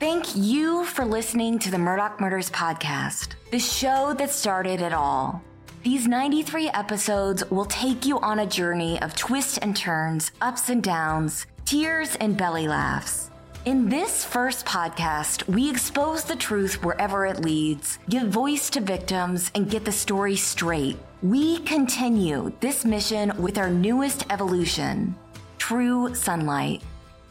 [0.00, 5.42] Thank you for listening to the Murdaugh Murders Podcast, the show that started it all.
[5.82, 10.82] These 93 episodes will take you on a journey of twists and turns, ups and
[10.82, 13.30] downs, tears and belly laughs.
[13.66, 19.50] In this first podcast, we expose the truth wherever it leads, give voice to victims,
[19.54, 20.96] and get the story straight.
[21.22, 25.14] We continue this mission with our newest evolution
[25.58, 26.82] True Sunlight.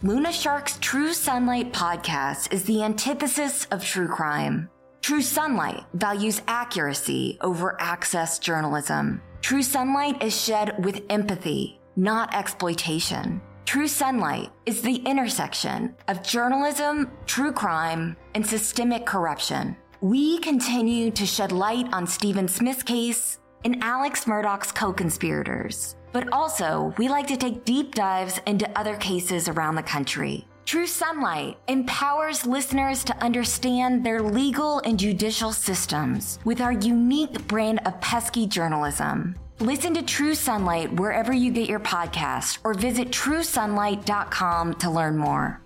[0.02, 4.69] Luna Shark's True Sunlight podcast is the antithesis of true crime.
[5.01, 9.21] True Sunlight values accuracy over access journalism.
[9.41, 13.41] True Sunlight is shed with empathy, not exploitation.
[13.65, 19.75] True Sunlight is the intersection of journalism, true crime, and systemic corruption.
[20.00, 25.97] We continue to shed light on Stephen Smith's case and Alex Murdaugh's co conspirators.
[26.11, 30.45] But also, we like to take deep dives into other cases around the country.
[30.65, 37.79] True Sunlight empowers listeners to understand their legal and judicial systems with our unique brand
[37.85, 39.35] of pesky journalism.
[39.59, 45.59] Listen to True Sunlight wherever you get your podcast or visit truesunlight.com to learn more.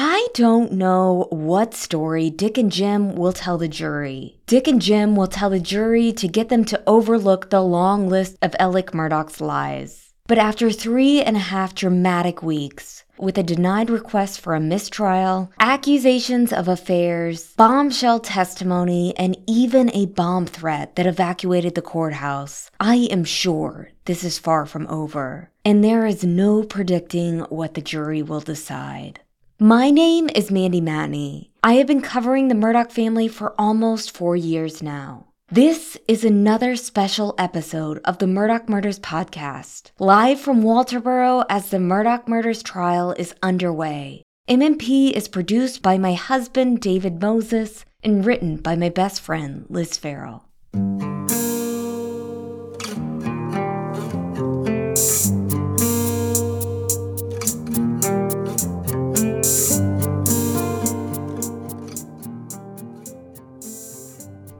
[0.00, 4.38] I don't know what story Dick and Jim will tell the jury.
[4.46, 8.38] Dick and Jim will tell the jury to get them to overlook the long list
[8.40, 10.12] of Alec Murdaugh's lies.
[10.28, 15.50] But after three and a half dramatic weeks, with a denied request for a mistrial,
[15.58, 23.08] accusations of affairs, bombshell testimony, and even a bomb threat that evacuated the courthouse, I
[23.10, 25.50] am sure this is far from over.
[25.64, 29.18] And there is no predicting what the jury will decide.
[29.60, 31.48] My name is Mandy Matney.
[31.64, 35.26] I have been covering the Murdaugh family for almost four years now.
[35.50, 41.78] This is another special episode of the Murdaugh Murders podcast, live from Walterboro as the
[41.78, 44.22] Murdaugh Murders trial is underway.
[44.48, 49.96] MMP is produced by my husband, David Moses, and written by my best friend, Liz
[49.96, 50.47] Farrell.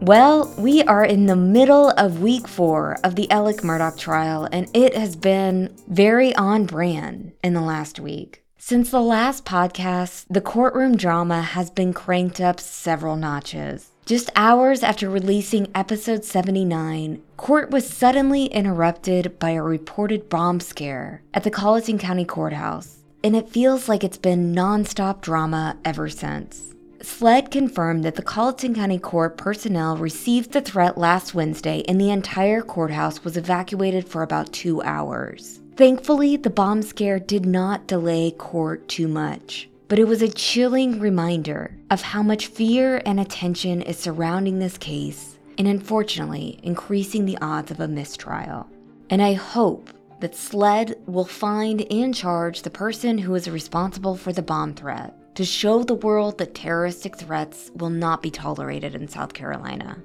[0.08, 4.66] Well, we are in the middle of week four of the Alec Murdaugh trial, and
[4.72, 8.42] it has been very on brand in the last week.
[8.56, 13.90] Since the last podcast, the courtroom drama has been cranked up several notches.
[14.06, 21.20] Just hours after releasing episode 79, court was suddenly interrupted by a reported bomb scare
[21.34, 26.74] at the Colleton County Courthouse, and it feels like it's been nonstop drama ever since.
[27.00, 32.10] SLED confirmed that the Colleton County Court personnel received the threat last Wednesday and the
[32.10, 35.60] entire courthouse was evacuated for about two hours.
[35.76, 40.98] Thankfully, the bomb scare did not delay court too much, but it was a chilling
[40.98, 47.38] reminder of how much fear and attention is surrounding this case and unfortunately increasing the
[47.40, 48.68] odds of a mistrial.
[49.08, 54.32] And I hope that SLED will find and charge the person who is responsible for
[54.32, 59.06] the bomb threat to show the world that terroristic threats will not be tolerated in
[59.06, 59.96] South Carolina.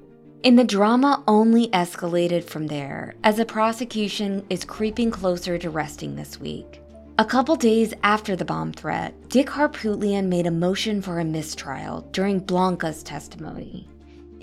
[0.44, 6.16] And the drama only escalated from there as the prosecution is creeping closer to resting
[6.16, 6.82] this week.
[7.18, 12.02] A couple days after the bomb threat, Dick Harpootlian made a motion for a mistrial
[12.12, 13.90] during Blanca's testimony.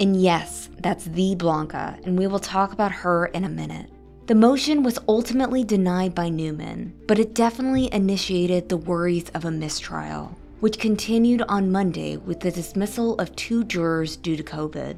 [0.00, 3.88] And yes, that's the Blanca, and we will talk about her in a minute.
[4.26, 9.52] The motion was ultimately denied by Newman, but it definitely initiated the worries of a
[9.52, 14.96] mistrial which continued on Monday with the dismissal of two jurors due to COVID.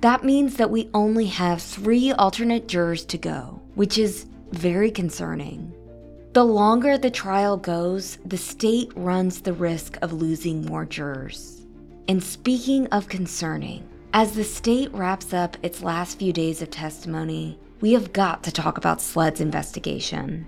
[0.00, 5.74] That means that we only have three alternate jurors to go, which is very concerning.
[6.34, 11.66] The longer the trial goes, the state runs the risk of losing more jurors.
[12.06, 17.58] And speaking of concerning, as the state wraps up its last few days of testimony,
[17.80, 20.46] we have got to talk about SLED's investigation.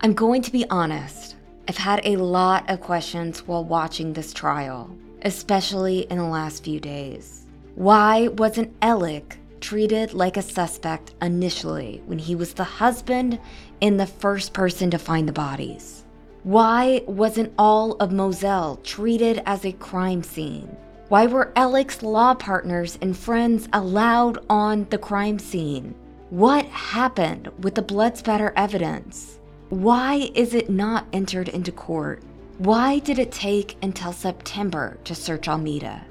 [0.00, 1.36] I'm going to be honest,
[1.72, 6.78] I've had a lot of questions while watching this trial, especially in the last few
[6.78, 7.46] days.
[7.76, 13.40] Why wasn't Alec treated like a suspect initially when he was the husband
[13.80, 16.04] and the first person to find the bodies?
[16.42, 20.76] Why wasn't all of Moselle treated as a crime scene?
[21.08, 25.94] Why were Alec's law partners and friends allowed on the crime scene?
[26.28, 29.38] What happened with the blood spatter evidence?
[29.72, 32.22] Why is it not entered into court?
[32.58, 36.04] Why did it take until September to search Almeda?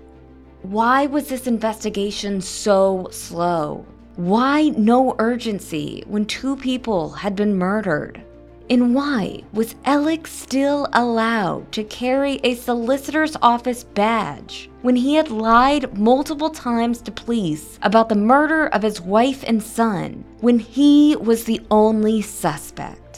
[0.63, 3.85] Why was this investigation so slow?
[4.15, 8.23] Why no urgency when two people had been murdered?
[8.67, 15.29] And why was Alec still allowed to carry a solicitor's office badge when he had
[15.29, 21.15] lied multiple times to police about the murder of his wife and son when he
[21.15, 23.10] was the only suspect?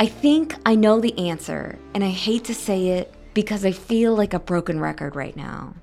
[0.00, 4.16] I think I know the answer, and I hate to say it because I feel
[4.16, 5.74] like a broken record right now.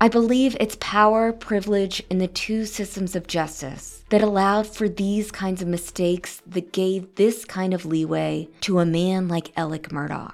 [0.00, 5.32] I believe it's power, privilege, and the two systems of justice that allowed for these
[5.32, 10.30] kinds of mistakes that gave this kind of leeway to a man like Alec Murdaugh.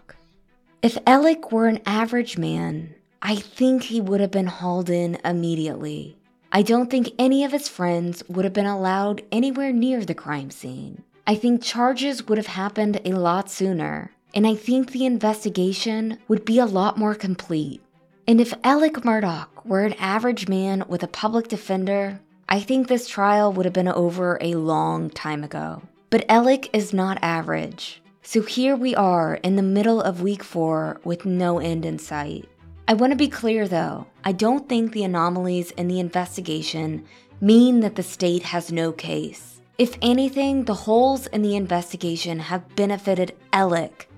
[0.82, 6.18] If Alec were an average man, I think he would have been hauled in immediately.
[6.52, 10.50] I don't think any of his friends would have been allowed anywhere near the crime
[10.50, 11.02] scene.
[11.28, 16.44] I think charges would have happened a lot sooner, and I think the investigation would
[16.44, 17.82] be a lot more complete.
[18.28, 23.08] And if Alec Murdaugh were an average man with a public defender, I think this
[23.08, 25.82] trial would have been over a long time ago.
[26.10, 28.00] But Alec is not average.
[28.22, 32.48] So here we are in the middle of week four with no end in sight.
[32.86, 37.04] I want to be clear though, I don't think the anomalies in the investigation
[37.40, 39.55] mean that the state has no case.
[39.78, 44.08] If anything, the holes in the investigation have benefited Alec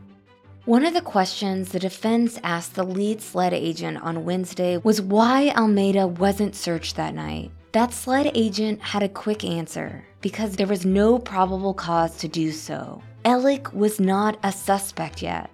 [0.69, 5.51] one of the questions the defense asked the lead SLED agent on Wednesday was why
[5.57, 7.51] Almeda wasn't searched that night.
[7.73, 12.53] That SLED agent had a quick answer because there was no probable cause to do
[12.53, 13.03] so.
[13.25, 15.49] Alec was not a suspect yet.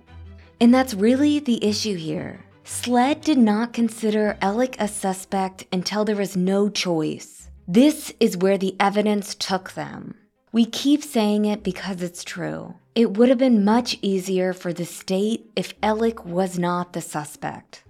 [0.61, 2.41] And that's really the issue here.
[2.65, 7.44] SLED did not consider Alec a suspect until there was no choice.
[7.67, 10.17] This is where the evidence took them.
[10.53, 12.75] We keep saying it because it's true.
[12.95, 17.83] It would have been much easier for the state if Alec was not the suspect.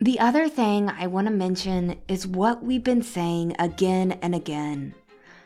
[0.00, 4.94] The other thing I want to mention is what we've been saying again and again.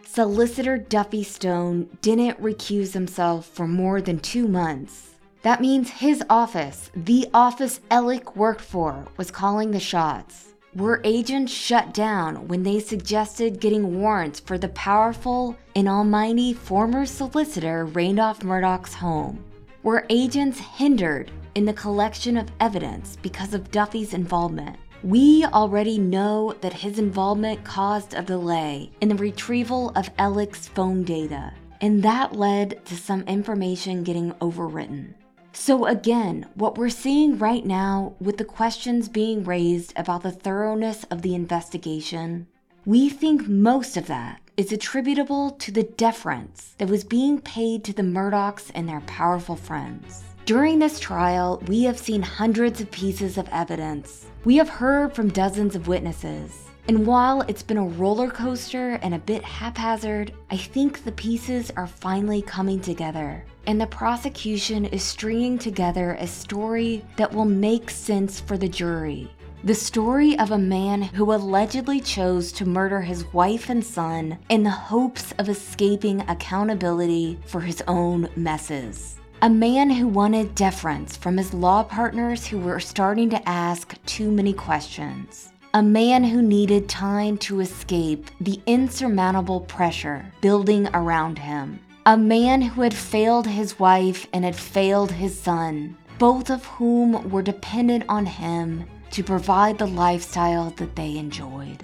[0.06, 5.16] Solicitor Duffy Stone didn't recuse himself for more than two months.
[5.42, 11.52] That means his office, the office Alec worked for, was calling the shots were agents
[11.52, 18.42] shut down when they suggested getting warrants for the powerful and almighty former solicitor Randolph
[18.42, 19.44] Murdaugh's home?
[19.82, 24.76] Were agents hindered in the collection of evidence because of Duffy's involvement?
[25.02, 31.02] We already know that his involvement caused a delay in the retrieval of Alec's phone
[31.02, 31.52] data,
[31.82, 35.14] and that led to some information getting overwritten.
[35.54, 41.04] So, again, what we're seeing right now with the questions being raised about the thoroughness
[41.10, 42.46] of the investigation,
[42.86, 47.92] we think most of that is attributable to the deference that was being paid to
[47.92, 50.24] the Murdaughs and their powerful friends.
[50.46, 54.26] During this trial, we have seen hundreds of pieces of evidence.
[54.44, 56.64] We have heard from dozens of witnesses.
[56.88, 61.70] And while it's been a roller coaster and a bit haphazard, I think the pieces
[61.76, 63.44] are finally coming together.
[63.66, 69.30] And the prosecution is stringing together a story that will make sense for the jury.
[69.64, 74.64] The story of a man who allegedly chose to murder his wife and son in
[74.64, 79.20] the hopes of escaping accountability for his own messes.
[79.42, 84.30] A man who wanted deference from his law partners who were starting to ask too
[84.32, 91.80] many questions a man who needed time to escape the insurmountable pressure building around him.
[92.04, 97.30] A man who had failed his wife and had failed his son, both of whom
[97.30, 101.82] were dependent on him to provide the lifestyle that they enjoyed.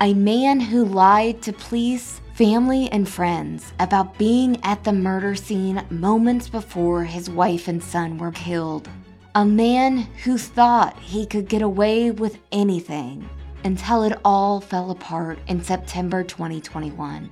[0.00, 5.84] A man who lied to police, family, and friends about being at the murder scene
[5.90, 8.88] moments before his wife and son were killed
[9.34, 13.26] a man who thought he could get away with anything
[13.64, 17.30] until it all fell apart in September 2021.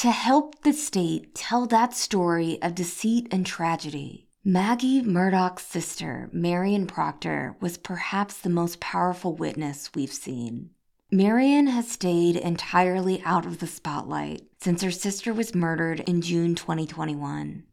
[0.00, 6.86] To help the state tell that story of deceit and tragedy, Maggie Murdaugh's sister, Marion
[6.86, 10.70] Proctor, was perhaps the most powerful witness we've seen.
[11.10, 16.54] Marion has stayed entirely out of the spotlight since her sister was murdered in June
[16.54, 17.64] 2021.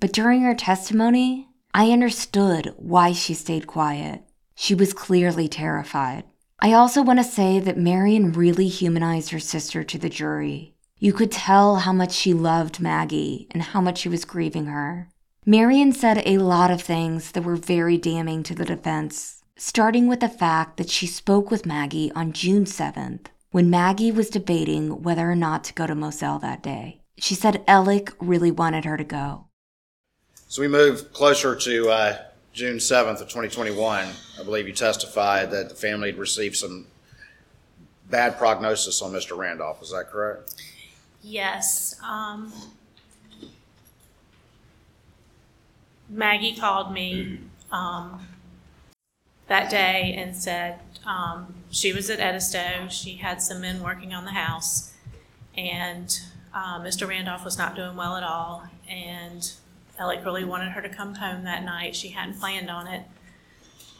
[0.00, 4.22] But during her testimony, I understood why she stayed quiet.
[4.54, 6.24] She was clearly terrified.
[6.60, 10.73] I also want to say that Marion really humanized her sister to the jury.
[10.98, 15.08] You could tell how much she loved Maggie and how much she was grieving her.
[15.44, 20.20] Marion said a lot of things that were very damning to the defense, starting with
[20.20, 25.30] the fact that she spoke with Maggie on June 7th when Maggie was debating whether
[25.30, 27.00] or not to go to Moselle that day.
[27.18, 29.46] She said Alec really wanted her to go.
[30.48, 32.18] So we move closer to uh,
[32.52, 34.08] June 7th of 2021.
[34.40, 36.86] I believe you testified that the family had received some
[38.08, 39.36] bad prognosis on Mr.
[39.36, 39.82] Randolph.
[39.82, 40.54] Is that correct?
[41.26, 41.96] Yes.
[42.06, 42.52] Um,
[46.10, 47.40] Maggie called me
[47.72, 48.26] um,
[49.48, 52.88] that day and said um, she was at Edisto.
[52.90, 54.92] She had some men working on the house,
[55.56, 56.14] and
[56.52, 57.08] uh, Mr.
[57.08, 58.64] Randolph was not doing well at all.
[58.86, 59.50] And
[59.98, 61.96] Alec really wanted her to come home that night.
[61.96, 63.04] She hadn't planned on it,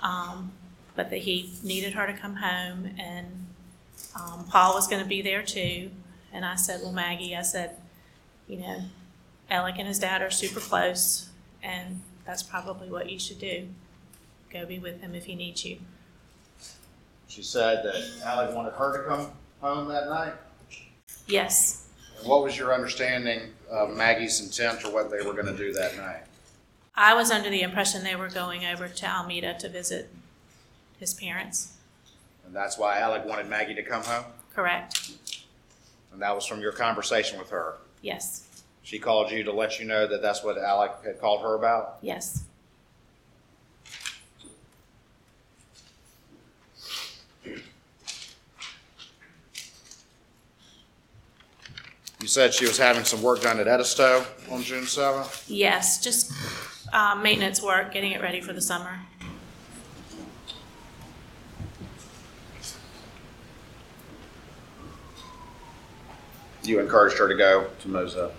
[0.03, 0.53] um,
[0.95, 3.47] but that he needed her to come home, and
[4.15, 5.91] um, Paul was going to be there too.
[6.35, 7.77] And I said, "Well, Maggie," I said,
[8.49, 8.83] "you know,
[9.49, 11.29] Alec and his dad are super close,
[11.63, 13.69] and that's probably what you should do.
[14.53, 15.79] Go be with him if he needs you."
[17.29, 20.35] She said that Alec wanted her to come home that night.
[21.27, 21.87] Yes.
[22.25, 25.97] What was your understanding of Maggie's intent or what they were going to do that
[25.97, 26.25] night?
[26.95, 30.11] I was under the impression they were going over to Almeda to visit
[30.99, 31.73] his parents.
[32.47, 34.25] And that's why Alec wanted Maggie to come home?
[34.55, 35.11] Correct?
[36.15, 37.75] And that was from your conversation with her?
[38.01, 38.47] Yes.
[38.85, 41.99] She called you to let you know that that's what Alec had called her about?
[42.03, 42.45] Yes.
[52.21, 55.47] You said she was having some work done at Edisto on June 7th?
[55.49, 56.01] Yes.
[56.01, 56.33] Just
[56.93, 59.01] uh, maintenance work, getting it ready for the summer.
[66.65, 68.33] You encouraged her to go to Moselle.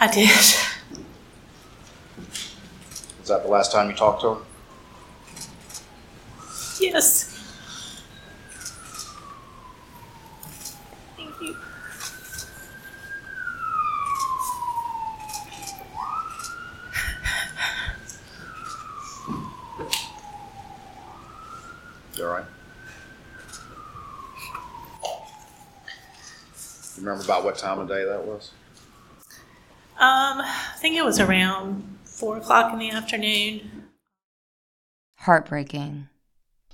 [0.00, 0.30] I did.
[0.30, 0.56] Is
[3.28, 4.40] that the last time you talked to her?
[6.80, 7.30] Yes.
[11.16, 11.56] Thank you.
[22.16, 22.44] You all right?
[26.96, 28.52] You remember about what time of day that was?
[29.96, 33.84] Um, I think it was around four o'clock in the afternoon.
[35.18, 36.08] Heartbreaking.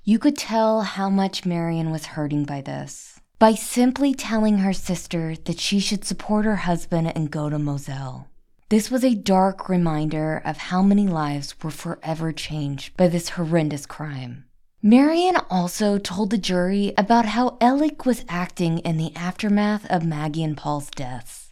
[0.05, 3.21] You could tell how much Marion was hurting by this.
[3.39, 8.29] By simply telling her sister that she should support her husband and go to Moselle.
[8.69, 13.87] This was a dark reminder of how many lives were forever changed by this horrendous
[13.87, 14.45] crime.
[14.83, 20.43] Marion also told the jury about how Alec was acting in the aftermath of Maggie
[20.43, 21.49] and Paul's deaths.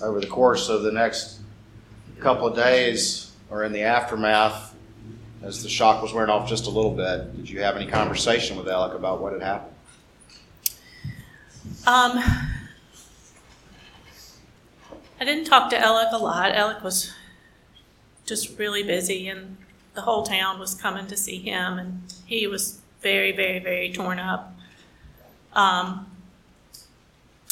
[0.00, 1.40] Over the course of the next
[2.20, 4.74] couple of days, or in the aftermath,
[5.42, 8.56] as the shock was wearing off just a little bit, did you have any conversation
[8.56, 9.74] with Alec about what had happened?
[11.86, 12.18] Um,
[15.20, 16.52] I didn't talk to Alec a lot.
[16.52, 17.12] Alec was
[18.24, 19.58] just really busy, and
[19.98, 24.20] the whole town was coming to see him, and he was very, very, very torn
[24.20, 24.54] up.
[25.54, 26.06] Um,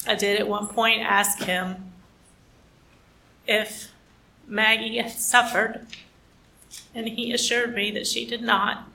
[0.06, 1.90] I did at one point ask him
[3.48, 3.88] if
[4.46, 5.88] Maggie had suffered,
[6.94, 8.88] and he assured me that she did not.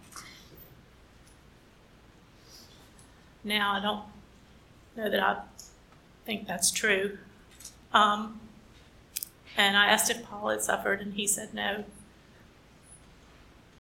[3.43, 4.05] Now, I don't
[4.95, 5.41] know that I
[6.25, 7.17] think that's true.
[7.91, 8.39] Um,
[9.57, 11.83] and I asked if Paul had suffered, and he said no.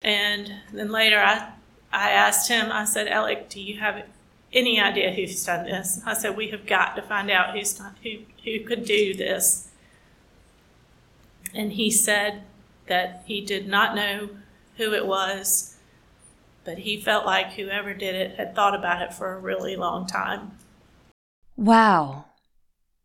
[0.02, 1.52] And then later, I,
[1.92, 4.04] I asked him, I said, Alec, do you have
[4.52, 6.00] any idea who's done this?
[6.04, 9.68] I said, we have got to find out who's done, who, who could do this.
[11.54, 12.42] And he said
[12.86, 14.30] that he did not know
[14.76, 15.76] who it was,
[16.64, 20.06] but he felt like whoever did it had thought about it for a really long
[20.06, 20.52] time.
[21.56, 22.24] Wow.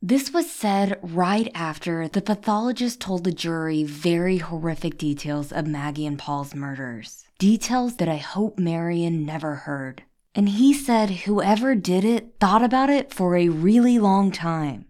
[0.02, 6.06] This was said right after the pathologist told the jury very horrific details of Maggie
[6.06, 7.26] and Paul's murders.
[7.40, 10.04] Details that I hope Marion never heard.
[10.36, 14.86] And he said whoever did it thought about it for a really long time.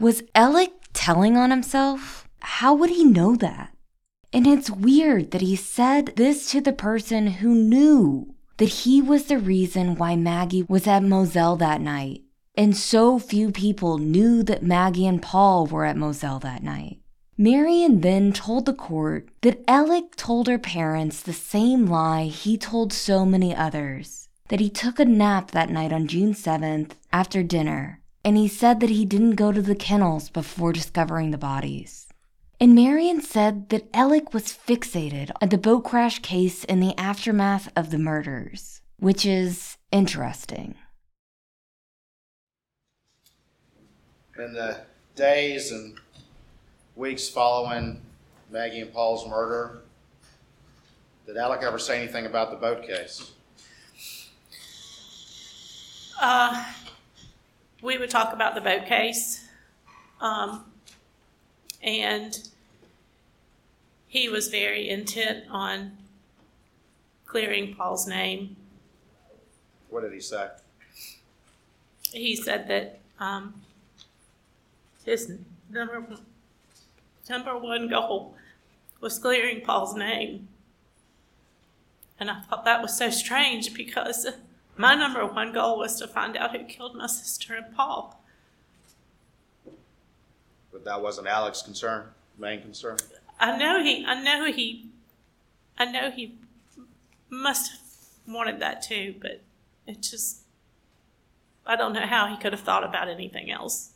[0.00, 2.28] Was Alec telling on himself?
[2.40, 3.72] How would he know that?
[4.32, 9.26] And it's weird that he said this to the person who knew that he was
[9.26, 12.22] the reason why Maggie was at Moselle that night
[12.60, 16.98] and so few people knew that Maggie and Paul were at Moselle that night.
[17.38, 22.92] Marion then told the court that Alec told her parents the same lie he told
[22.92, 28.02] so many others that he took a nap that night on June 7th after dinner,
[28.26, 32.08] and he said that he didn't go to the kennels before discovering the bodies.
[32.60, 37.72] And Marion said that Alec was fixated on the boat crash case in the aftermath
[37.74, 40.74] of the murders, which is interesting.
[44.40, 44.78] In the
[45.16, 45.98] days and
[46.96, 48.00] weeks following
[48.50, 49.82] Maggie and Paul's murder,
[51.26, 53.32] did Alec ever say anything about the boat case?
[56.18, 56.64] Uh,
[57.82, 59.46] we would talk about the boat case.
[60.22, 60.64] Um,
[61.82, 62.38] and
[64.06, 65.98] he was very intent on
[67.26, 68.56] clearing Paul's name.
[69.90, 70.48] What did he say?
[72.10, 73.59] He said that um,
[75.10, 75.32] his
[75.68, 76.06] number
[77.28, 78.34] number one goal
[79.00, 80.48] was clearing Paul's name,
[82.18, 84.26] and I thought that was so strange because
[84.76, 88.22] my number one goal was to find out who killed my sister and Paul.
[90.72, 92.04] But that wasn't Alex's concern,
[92.38, 92.98] main concern?
[93.38, 94.04] I know he.
[94.06, 94.86] I know he.
[95.76, 96.34] I know he
[97.28, 97.80] must have
[98.28, 99.40] wanted that too, but
[99.86, 100.42] it just.
[101.66, 103.89] I don't know how he could have thought about anything else.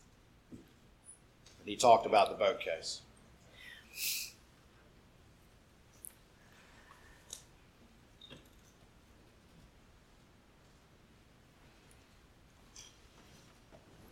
[1.65, 3.01] He talked about the boat case.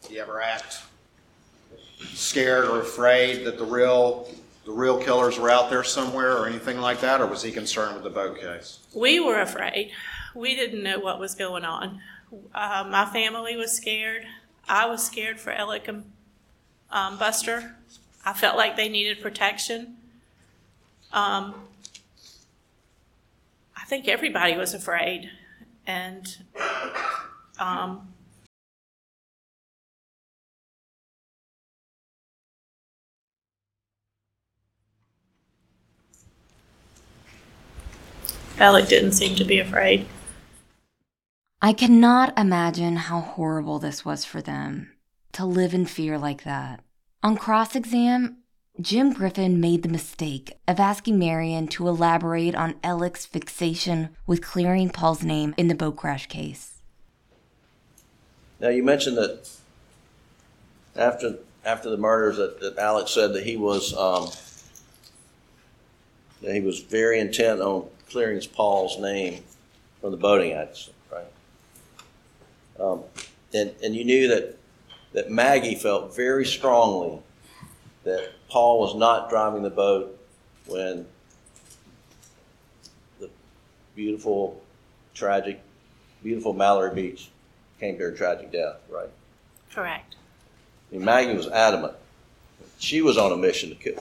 [0.06, 0.82] Do you ever act
[2.14, 4.28] scared or afraid that the real,
[4.64, 7.94] the real killers were out there somewhere or anything like that, or was he concerned
[7.94, 8.80] with the boat case?
[8.94, 9.92] We were afraid.
[10.34, 12.00] We didn't know what was going on.
[12.54, 14.24] Uh, my family was scared.
[14.68, 16.10] I was scared for Alec and
[16.92, 17.74] um, Buster.
[18.24, 19.96] I felt like they needed protection.
[21.12, 21.54] Um,
[23.76, 25.30] I think everybody was afraid,
[25.86, 26.36] and
[27.58, 28.08] um,
[38.58, 40.06] Alec didn't seem to be afraid.
[41.60, 44.91] I cannot imagine how horrible this was for them
[45.32, 46.80] to live in fear like that.
[47.22, 48.38] On cross exam,
[48.80, 54.88] Jim Griffin made the mistake of asking Marion to elaborate on Alec's fixation with clearing
[54.88, 56.82] Paul's name in the boat crash case.
[58.60, 59.48] Now, you mentioned that
[60.96, 64.30] after, after the murders, that, that Alex said that he was, um,
[66.40, 69.42] that he was very intent on clearing Paul's name
[70.00, 71.24] from the boating accident, right?
[72.80, 73.02] Um,
[73.52, 74.58] and, and you knew that,
[75.12, 77.18] that Maggie felt very strongly
[78.04, 80.18] that Paul was not driving the boat
[80.66, 81.06] when
[83.20, 83.28] the
[83.94, 84.60] beautiful,
[85.14, 85.60] tragic,
[86.22, 87.30] beautiful Mallory Beach
[87.78, 89.10] came to her tragic death, right?
[89.72, 90.16] Correct.
[90.90, 91.94] Maggie was adamant.
[92.78, 93.96] She was on a mission to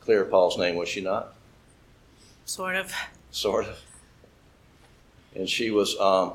[0.00, 1.34] clear Paul's name, was she not?
[2.44, 2.92] Sort of.
[3.30, 3.78] Sort of.
[5.34, 6.34] And she was, um,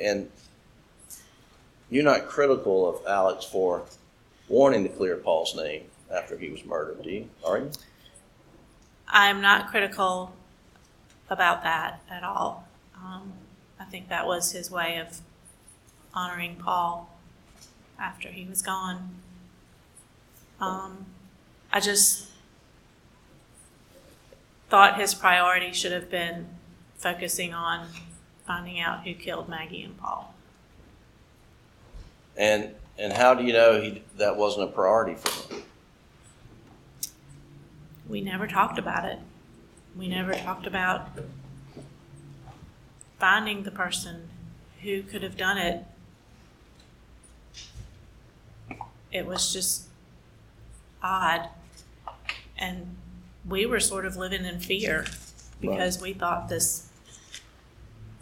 [0.00, 0.30] and
[1.94, 3.84] you're not critical of Alex for
[4.48, 7.28] wanting to clear Paul's name after he was murdered, do you?
[7.46, 7.70] Are you?
[9.06, 10.34] I'm not critical
[11.30, 12.66] about that at all.
[12.96, 13.34] Um,
[13.78, 15.20] I think that was his way of
[16.12, 17.16] honoring Paul
[17.96, 19.10] after he was gone.
[20.60, 21.06] Um,
[21.72, 22.26] I just
[24.68, 26.48] thought his priority should have been
[26.96, 27.86] focusing on
[28.44, 30.33] finding out who killed Maggie and Paul.
[32.36, 35.62] And and how do you know he that wasn't a priority for him?
[38.08, 39.18] We never talked about it.
[39.96, 41.08] We never talked about
[43.18, 44.28] finding the person
[44.82, 45.84] who could have done it.
[49.12, 49.86] It was just
[51.02, 51.48] odd.
[52.58, 52.96] And
[53.48, 55.06] we were sort of living in fear
[55.60, 56.88] because we thought this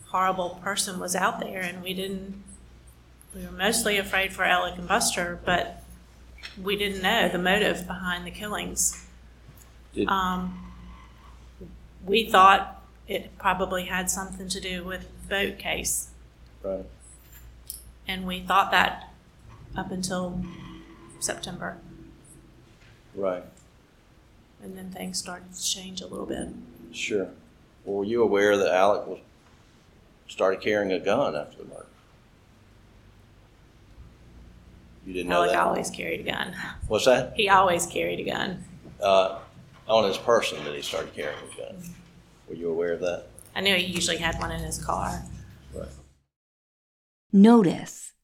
[0.09, 2.43] horrible person was out there and we didn't
[3.35, 5.83] we were mostly afraid for Alec and Buster, but
[6.63, 9.07] we didn't know the motive behind the killings.
[9.95, 10.73] Did, Um,
[12.05, 16.09] we thought it probably had something to do with the boat case,
[16.63, 16.85] right.
[18.07, 19.11] and we thought that
[19.77, 20.43] up until
[21.21, 21.79] September,
[23.15, 23.45] Right.
[24.63, 26.49] and then things started to change a little bit.
[26.93, 27.29] Sure.
[27.85, 29.19] Well, were you aware that Alec was
[30.29, 31.87] started carrying a gun after the murder?
[35.13, 35.61] You didn't know Alec that?
[35.61, 36.55] always carried a gun.
[36.89, 37.35] What's that?
[37.37, 38.65] He always carried a gun.
[38.99, 39.41] Uh,
[39.87, 41.83] on his person that he started carrying a gun.
[42.49, 43.27] Were you aware of that?
[43.55, 45.23] I knew he usually had one in his car.
[45.75, 45.89] Right.
[47.31, 48.15] Notice,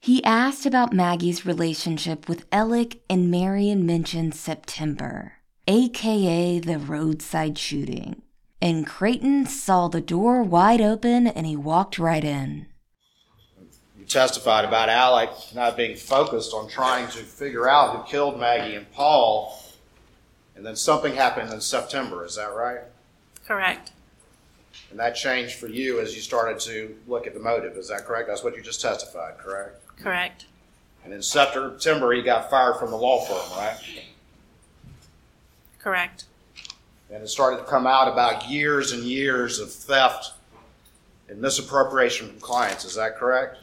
[0.00, 5.34] he asked about Maggie's relationship with Alec and Marion mentioned September,
[5.68, 8.22] aka the roadside shooting.
[8.62, 12.64] And Creighton saw the door wide open and he walked right in.
[14.10, 18.90] Testified about Alec not being focused on trying to figure out who killed Maggie and
[18.90, 19.56] Paul,
[20.56, 22.80] and then something happened in September, is that right?
[23.46, 23.92] Correct.
[24.90, 28.04] And that changed for you as you started to look at the motive, is that
[28.04, 28.26] correct?
[28.26, 29.80] That's what you just testified, correct?
[30.02, 30.46] Correct.
[31.04, 33.78] And in September, he got fired from the law firm, right?
[35.78, 36.24] Correct.
[37.12, 40.32] And it started to come out about years and years of theft
[41.28, 42.84] and misappropriation from clients.
[42.84, 43.58] Is that correct?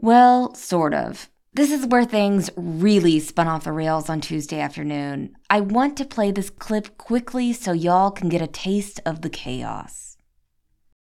[0.00, 1.28] Well, sort of.
[1.54, 5.34] This is where things really spun off the rails on Tuesday afternoon.
[5.50, 9.28] I want to play this clip quickly so y'all can get a taste of the
[9.28, 10.16] chaos.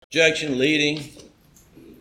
[0.02, 1.08] Objection leading.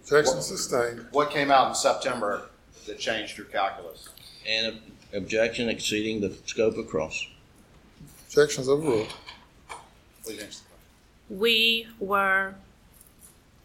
[0.02, 1.06] Objection sustained.
[1.12, 2.50] What came out in September
[2.86, 4.10] that changed your calculus?
[4.46, 4.82] And
[5.14, 7.26] objection exceeding the scope of cross.
[8.28, 9.08] Objections overruled.
[10.26, 11.40] Please answer the question.
[11.40, 12.56] We were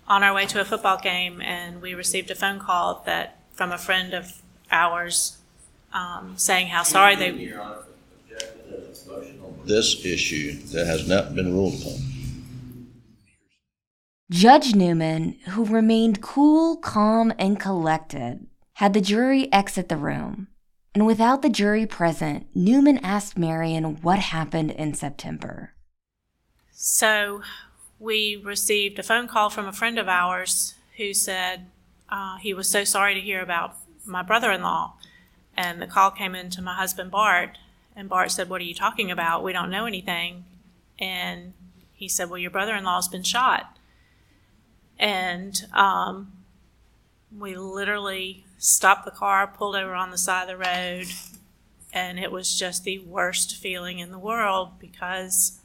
[0.08, 3.70] on our way to a football game and we received a phone call that from
[3.70, 5.38] a friend of ours
[5.92, 7.76] um, saying how sorry they Your Honor,
[9.64, 11.96] This issue that has not been ruled upon.
[14.30, 20.48] Judge Newman, who remained cool, calm, and collected, had the jury exit the room.
[20.94, 25.72] And without the jury present, Newman asked Marion what happened in September.
[26.70, 27.42] So
[27.98, 31.66] we received a phone call from a friend of ours who said
[32.08, 34.94] uh, he was so sorry to hear about my brother in law.
[35.56, 37.58] And the call came in to my husband, Bart.
[37.96, 39.42] And Bart said, What are you talking about?
[39.42, 40.44] We don't know anything.
[40.98, 41.52] And
[41.92, 43.76] he said, Well, your brother in law's been shot.
[44.98, 46.32] And um,
[47.36, 51.06] we literally stopped the car, pulled over on the side of the road,
[51.92, 55.60] and it was just the worst feeling in the world because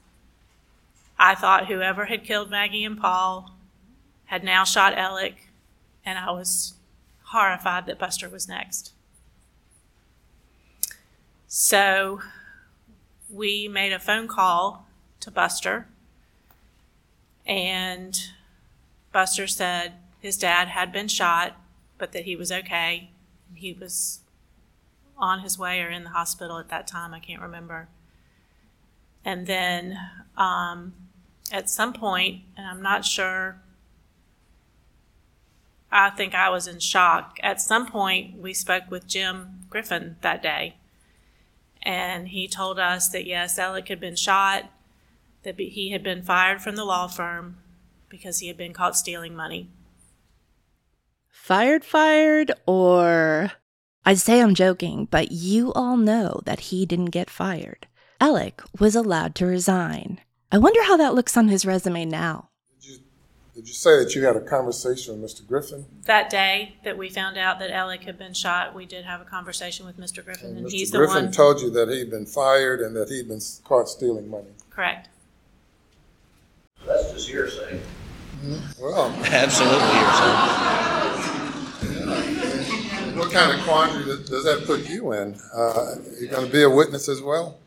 [1.17, 3.55] I thought whoever had killed Maggie and Paul
[4.25, 5.49] had now shot Alec,
[6.05, 6.73] and I was
[7.25, 8.93] horrified that Buster was next.
[11.47, 12.21] So
[13.29, 14.87] we made a phone call
[15.19, 15.87] to Buster,
[17.45, 18.19] and
[19.11, 21.55] Buster said his dad had been shot,
[21.97, 23.11] but that he was okay.
[23.53, 24.21] He was
[25.17, 27.87] on his way or in the hospital at that time, I can't remember.
[29.25, 29.97] And then
[30.37, 30.93] um,
[31.51, 33.61] at some point, and I'm not sure,
[35.91, 37.37] I think I was in shock.
[37.41, 40.75] At some point, we spoke with Jim Griffin that day.
[41.83, 44.71] And he told us that yes, Alec had been shot,
[45.43, 47.57] that he had been fired from the law firm
[48.09, 49.69] because he had been caught stealing money.
[51.29, 53.51] Fired, fired, or.
[54.05, 57.87] I'd say I'm joking, but you all know that he didn't get fired.
[58.23, 60.21] Alec was allowed to resign.
[60.49, 62.47] I wonder how that looks on his resume now.
[62.79, 62.97] Did you,
[63.53, 65.45] did you say that you had a conversation with Mr.
[65.45, 65.83] Griffin?
[66.05, 69.25] That day that we found out that Alec had been shot, we did have a
[69.25, 70.23] conversation with Mr.
[70.23, 70.71] Griffin, And and Mr.
[70.71, 74.29] he's the Griffin told you that he'd been fired and that he'd been caught stealing
[74.29, 74.51] money.
[74.69, 75.09] Correct.
[76.87, 77.81] That's just hearsay.
[78.79, 80.33] Well, Absolutely hearsay.
[83.19, 85.37] what kind of quandary does does that put you in?
[85.53, 87.57] Uh, you going to be a witness as well?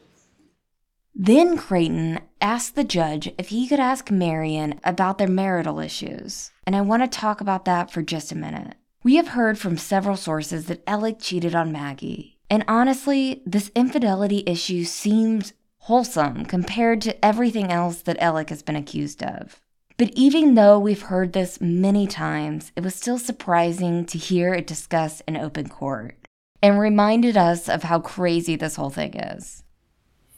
[1.19, 6.51] Then Creighton asked the judge if he could ask Marion about their marital issues.
[6.67, 8.75] And I want to talk about that for just a minute.
[9.03, 12.37] We have heard from several sources that Alec cheated on Maggie.
[12.51, 18.77] And honestly, this infidelity issue seems wholesome compared to everything else that Alec has been
[18.77, 19.59] accused of.
[19.97, 24.67] But even though we've heard this many times, it was still surprising to hear it
[24.67, 26.17] discussed in open court
[26.63, 29.63] and reminded us of how crazy this whole thing is.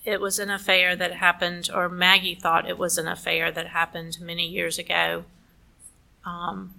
[0.08, 4.18] It was an affair that happened, or Maggie thought it was an affair that happened
[4.22, 5.24] many years ago.
[6.24, 6.72] Um,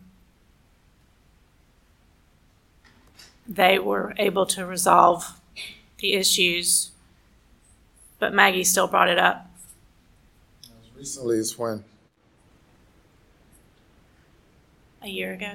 [3.48, 5.40] they were able to resolve
[6.00, 6.90] the issues,
[8.18, 9.48] but Maggie still brought it up.
[10.64, 11.84] As recently as when?
[15.04, 15.52] a year ago.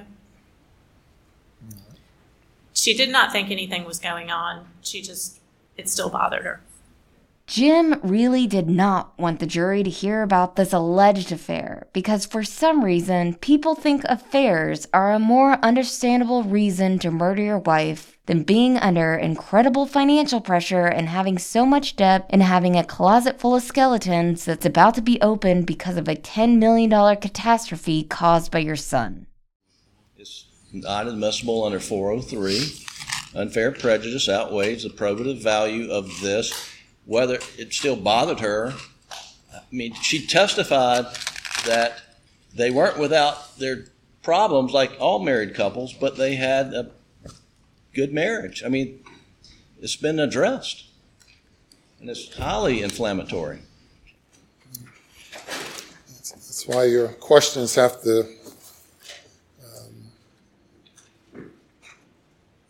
[2.73, 4.65] She did not think anything was going on.
[4.81, 5.41] She just,
[5.75, 6.61] it still bothered her.
[7.47, 12.43] Jim really did not want the jury to hear about this alleged affair because for
[12.43, 18.41] some reason people think affairs are a more understandable reason to murder your wife than
[18.41, 23.55] being under incredible financial pressure and having so much debt and having a closet full
[23.55, 28.57] of skeletons that's about to be opened because of a $10 million catastrophe caused by
[28.57, 29.27] your son.
[30.17, 32.85] It's not admissible under 403.
[33.35, 36.74] Unfair prejudice outweighs the probative value of this.
[37.05, 38.73] Whether it still bothered her,
[39.53, 41.05] I mean, she testified
[41.65, 42.01] that
[42.53, 43.85] they weren't without their
[44.23, 46.91] problems like all married couples, but they had a
[47.93, 48.63] good marriage.
[48.65, 49.03] I mean,
[49.79, 50.85] it's been addressed,
[51.99, 53.59] and it's highly inflammatory.
[56.17, 58.27] That's why your questions have to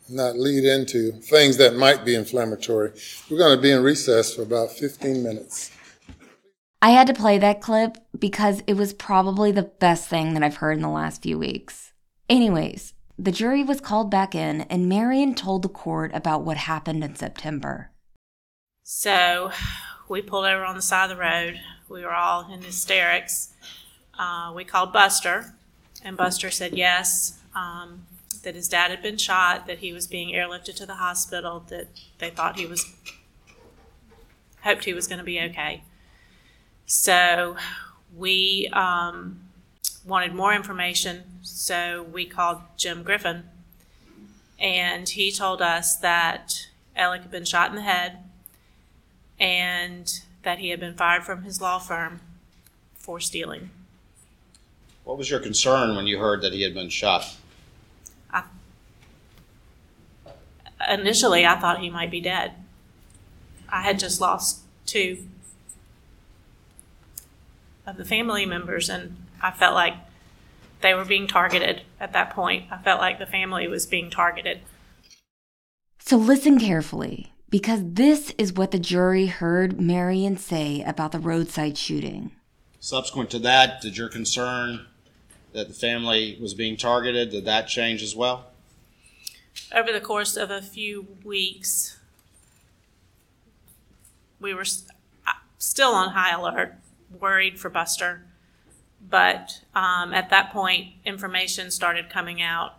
[0.09, 2.91] not lead into things that might be inflammatory.
[3.29, 5.71] We're going to be in recess for about 15 minutes.
[6.81, 10.57] I had to play that clip because it was probably the best thing that I've
[10.57, 11.93] heard in the last few weeks.
[12.29, 17.03] Anyways, the jury was called back in, and Marion told the court about what happened
[17.03, 17.91] in September.
[18.83, 19.51] So
[20.07, 21.59] we pulled over on the side of the road.
[21.89, 23.53] We were all in hysterics.
[24.17, 25.55] Uh, we called Buster,
[26.03, 28.05] and Buster said yes, um,
[28.45, 31.87] that his dad had been shot, that he was being airlifted to the hospital, that
[32.19, 32.95] they thought he was,
[34.61, 35.83] hoped he was going to be okay.
[36.85, 37.57] So
[38.15, 39.41] we um,
[40.05, 43.43] wanted more information, so we called Jim Griffin,
[44.59, 48.19] and he told us that Alec had been shot in the head
[49.39, 52.21] and that he had been fired from his law firm
[52.93, 53.71] for stealing.
[55.03, 57.35] What was your concern when you heard that he had been shot?
[60.89, 62.53] Initially, I thought he might be dead.
[63.69, 65.27] I had just lost two
[67.87, 69.95] of the family members, and I felt like
[70.81, 72.65] they were being targeted at that point.
[72.71, 74.59] I felt like the family was being targeted.
[75.99, 81.77] So listen carefully, because this is what the jury heard Marion say about the roadside
[81.77, 82.31] shooting.
[82.79, 84.85] Subsequent to that, did your concern
[85.53, 88.51] that the family was being targeted, did that change as well?
[89.73, 91.97] Over the course of a few weeks,
[94.39, 94.65] we were
[95.27, 96.75] uh, still on high alert,
[97.19, 98.21] worried for Buster.
[99.07, 102.77] But um, at that point, information started coming out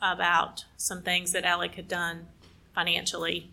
[0.00, 2.26] about some things that Alec had done
[2.74, 3.48] financially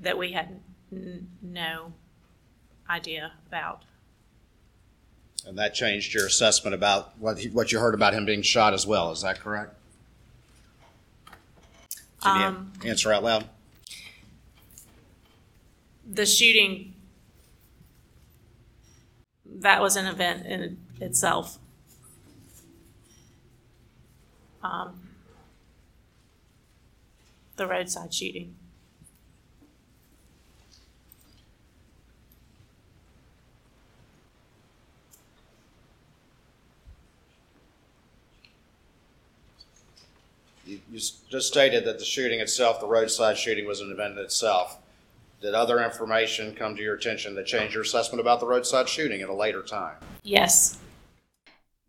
[0.00, 0.60] that we had
[0.92, 1.92] n- no
[2.88, 3.82] idea about.
[5.46, 8.72] And that changed your assessment about what, he- what you heard about him being shot
[8.72, 9.74] as well, is that correct?
[12.24, 13.48] Can you Um, answer out loud?
[16.10, 16.94] The shooting,
[19.46, 21.58] that was an event in itself.
[24.62, 25.08] Um,
[27.56, 28.56] the roadside shooting.
[40.94, 44.24] You, you just stated that the shooting itself, the roadside shooting, was an event in
[44.24, 44.78] itself.
[45.42, 49.20] Did other information come to your attention that changed your assessment about the roadside shooting
[49.20, 49.96] at a later time?
[50.22, 50.78] Yes.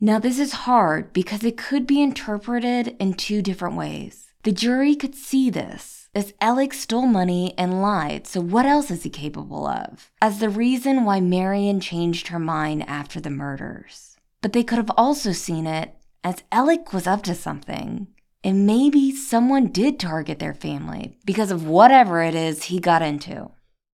[0.02, 4.26] Now, this is hard because it could be interpreted in two different ways.
[4.42, 9.04] The jury could see this as Alec stole money and lied, so what else is
[9.04, 10.10] he capable of?
[10.20, 14.18] As the reason why Marion changed her mind after the murders.
[14.42, 18.08] But they could have also seen it as Alec was up to something.
[18.46, 23.50] And maybe someone did target their family because of whatever it is he got into.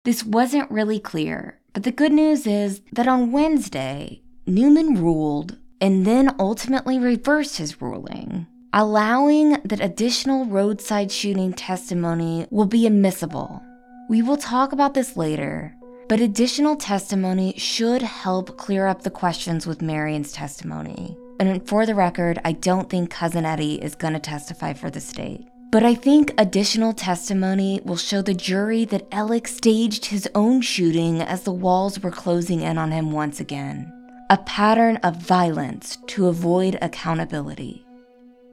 [0.04, 6.06] This wasn't really clear, but the good news is that on Wednesday, Newman ruled and
[6.06, 13.60] then ultimately reversed his ruling, allowing that additional roadside shooting testimony will be admissible.
[14.08, 15.74] We will talk about this later,
[16.08, 21.18] but additional testimony should help clear up the questions with Marion's testimony.
[21.38, 25.00] And for the record, I don't think Cousin Eddie is going to testify for the
[25.00, 25.46] state.
[25.70, 31.20] But I think additional testimony will show the jury that Alec staged his own shooting
[31.20, 33.92] as the walls were closing in on him once again.
[34.30, 37.84] A pattern of violence to avoid accountability.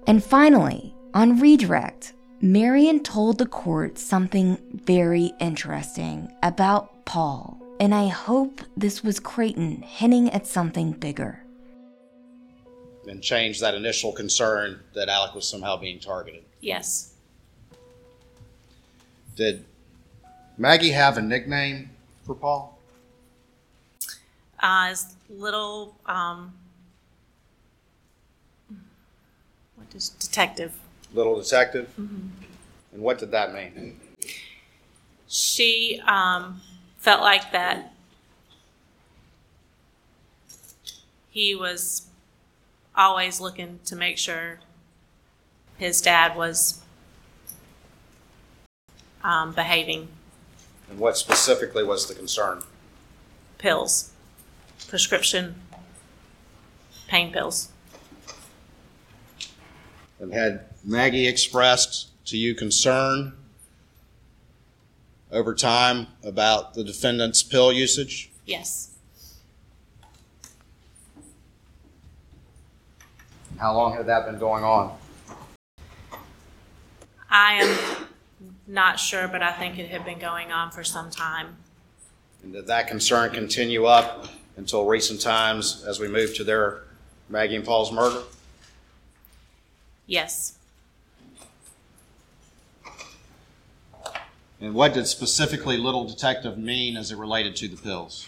[0.08, 7.62] And finally, on redirect, Marion told the court something very interesting about Paul.
[7.80, 11.43] And I hope this was Creighton hinting at something bigger.
[13.08, 16.44] And change that initial concern that Alec was somehow being targeted?
[16.62, 17.14] Yes.
[19.36, 19.66] Did
[20.58, 21.90] Maggie have a nickname
[22.24, 22.80] for Paul?
[24.60, 26.54] Uh, his little, um,
[29.76, 30.74] what is detective?
[31.14, 31.90] Little Detective?
[31.98, 32.32] And
[32.94, 34.00] what did that mean?
[35.28, 36.62] She um,
[36.98, 37.94] felt like that
[41.30, 42.08] he was
[42.96, 44.60] always looking to make sure
[45.78, 46.82] his dad was
[49.24, 50.08] um, behaving
[50.90, 52.64] And what specifically was the concern?
[53.58, 54.12] pills,
[54.90, 55.56] prescription
[57.08, 57.70] pain pills.
[60.20, 63.34] And had Maggie expressed to you concern
[65.32, 68.32] over time about the defendant's pill usage?
[68.46, 68.90] Yes.
[73.60, 74.98] How long had that been going on?
[77.30, 78.08] I am
[78.68, 81.58] not sure, but I think it had been going on for some time.
[82.44, 86.84] And did that concern continue up until recent times as we moved to their
[87.30, 88.22] Maggie and Paul's murder?
[90.06, 90.58] Yes.
[94.60, 98.28] And what did specifically Little Detective mean as it related to the pills?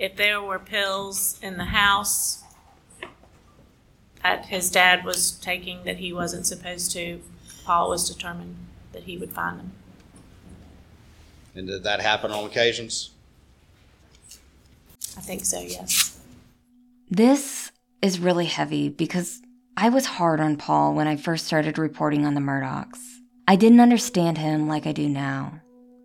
[0.00, 2.42] If there were pills in the house
[4.22, 7.20] that his dad was taking that he wasn't supposed to,
[7.66, 8.56] Paul was determined
[8.92, 9.72] that he would find them.
[11.54, 13.10] And did that happen on occasions?
[15.18, 16.18] I think so, yes.
[17.10, 19.42] This is really heavy because
[19.76, 22.96] I was hard on Paul when I first started reporting on the Murdaughs.
[23.46, 25.60] I didn't understand him like I do now.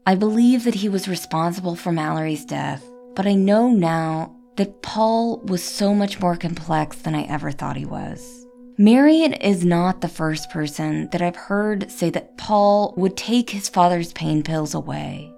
[0.05, 2.83] I believe that he was responsible for Mallory's death,
[3.15, 7.77] but I know now that Paul was so much more complex than I ever thought
[7.77, 8.45] he was.
[8.77, 13.69] Marian is not the first person that I've heard say that Paul would take his
[13.69, 15.31] father's pain pills away.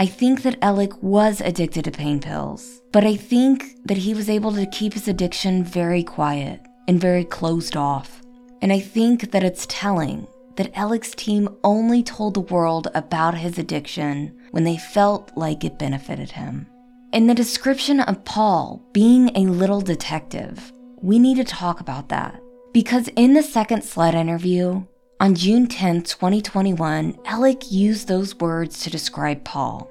[0.00, 4.28] I think that Alec was addicted to pain pills, but I think that he was
[4.28, 8.20] able to keep his addiction very quiet and very closed off.
[8.60, 13.58] And I think that it's telling that Alec's team only told the world about his
[13.58, 16.66] addiction when they felt like it benefited him.
[17.12, 20.72] In the description of Paul being a little detective,
[21.02, 22.40] we need to talk about that.
[22.72, 24.86] Because in the second SLED interview,
[25.20, 29.90] on June 10, 2021, Alec used those words to describe Paul.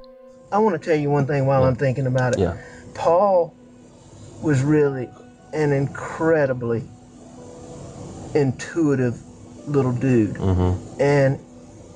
[0.51, 2.39] I want to tell you one thing while I'm thinking about it.
[2.39, 2.57] Yeah.
[2.95, 3.55] Paul
[4.41, 5.07] was really
[5.53, 6.81] an incredibly
[8.34, 9.21] intuitive
[9.67, 10.38] little dude.
[10.38, 10.99] Mm-hmm.
[10.99, 11.39] And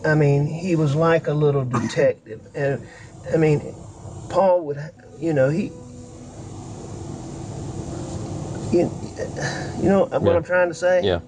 [0.06, 2.42] I mean, he was like a little detective.
[2.54, 2.86] And
[3.34, 3.74] I mean,
[4.30, 4.78] Paul would,
[5.20, 5.72] you know, he.
[8.72, 8.92] You,
[9.82, 10.36] you know what Yeah.
[10.36, 11.02] I'm trying to say?
[11.04, 11.20] Yeah.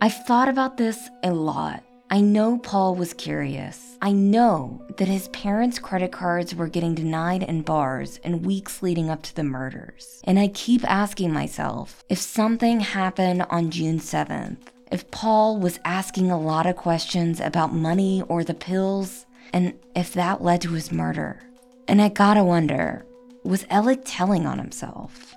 [0.00, 1.82] I've thought about this a lot.
[2.10, 3.96] I know Paul was curious.
[4.00, 9.10] I know that his parents' credit cards were getting denied in bars in weeks leading
[9.10, 10.20] up to the murders.
[10.24, 14.58] And I keep asking myself if something happened on June 7th,
[14.92, 20.12] if Paul was asking a lot of questions about money or the pills, and if
[20.12, 21.40] that led to his murder.
[21.86, 23.04] And I gotta wonder
[23.44, 25.34] was Alec telling on himself?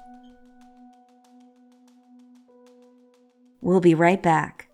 [3.62, 4.66] We'll be right back.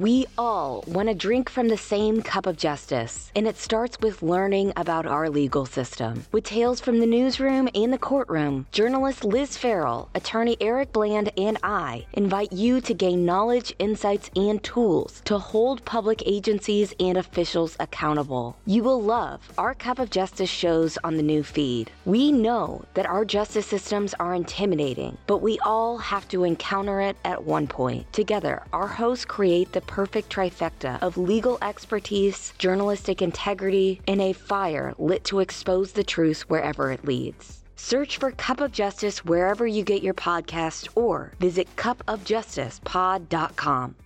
[0.00, 4.22] We all want to drink from the same cup of justice, and it starts with
[4.22, 6.24] learning about our legal system.
[6.32, 11.58] With tales from the newsroom and the courtroom, journalist Liz Farrell, attorney Eric Bland, and
[11.62, 17.76] I invite you to gain knowledge, insights, and tools to hold public agencies and officials
[17.78, 18.56] accountable.
[18.64, 21.90] You will love our Cup of Justice shows on the new feed.
[22.06, 27.18] We know that our justice systems are intimidating, but we all have to encounter it
[27.26, 28.10] at one point.
[28.14, 34.94] Together, our hosts create the perfect trifecta of legal expertise, journalistic integrity, and a fire
[34.98, 37.64] lit to expose the truth wherever it leads.
[37.74, 43.96] Search for Cup of Justice wherever you get your podcast or visit cupofjusticepod.com.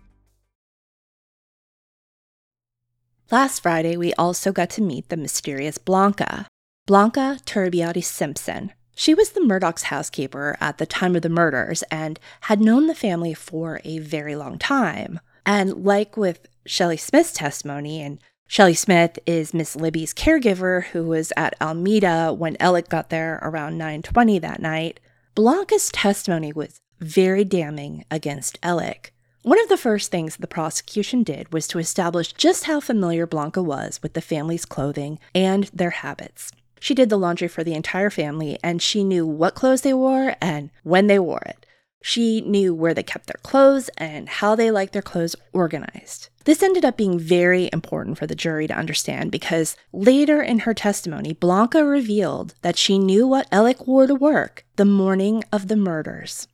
[3.30, 6.46] Last Friday, we also got to meet the mysterious Blanca.
[6.86, 8.72] Blanca Turrubiate Simpson.
[8.94, 12.94] She was the Murdaugh's housekeeper at the time of the murders and had known the
[12.94, 15.18] family for a very long time.
[15.46, 21.32] And like with Shelley Smith's testimony, and Shelley Smith is Miss Libby's caregiver who was
[21.36, 25.00] at Almeda when Alec got there around 9:20 that night,
[25.34, 29.12] Blanca's testimony was very damning against Alec.
[29.42, 33.62] One of the first things the prosecution did was to establish just how familiar Blanca
[33.62, 36.50] was with the family's clothing and their habits.
[36.80, 40.36] She did the laundry for the entire family and she knew what clothes they wore
[40.40, 41.63] and when they wore it.
[42.06, 46.28] She knew where they kept their clothes and how they liked their clothes organized.
[46.44, 50.74] This ended up being very important for the jury to understand because later in her
[50.74, 55.76] testimony, Blanca revealed that she knew what Alec wore to work the morning of the
[55.76, 56.46] murders.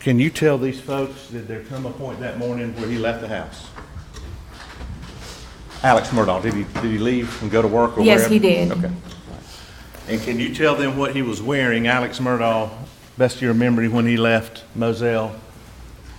[0.00, 3.20] Can you tell these folks, did there come a point that morning where he left
[3.20, 3.68] the house?
[5.82, 8.22] Alex Murdaugh, did he, did he leave and go to work or wherever?
[8.22, 8.72] Yes, he did.
[8.72, 8.90] Okay.
[10.08, 12.70] And can you tell them what he was wearing, Alex Murdaugh,
[13.16, 15.34] best of your memory, when he left Moselle?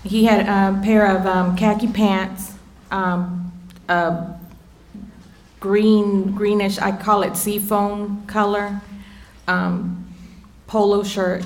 [0.03, 2.53] He had a pair of um, khaki pants,
[2.91, 3.51] um,
[3.89, 4.35] a
[5.59, 8.81] green, greenish, I call it seafoam color,
[9.47, 10.05] um,
[10.67, 11.43] polo shirt,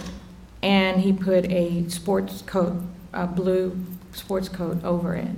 [0.61, 2.81] and he put a sports coat,
[3.13, 3.77] a blue
[4.11, 5.29] sports coat over it.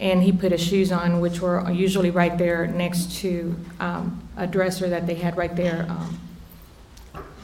[0.00, 4.46] And he put his shoes on, which were usually right there next to um, a
[4.46, 6.18] dresser that they had right there um,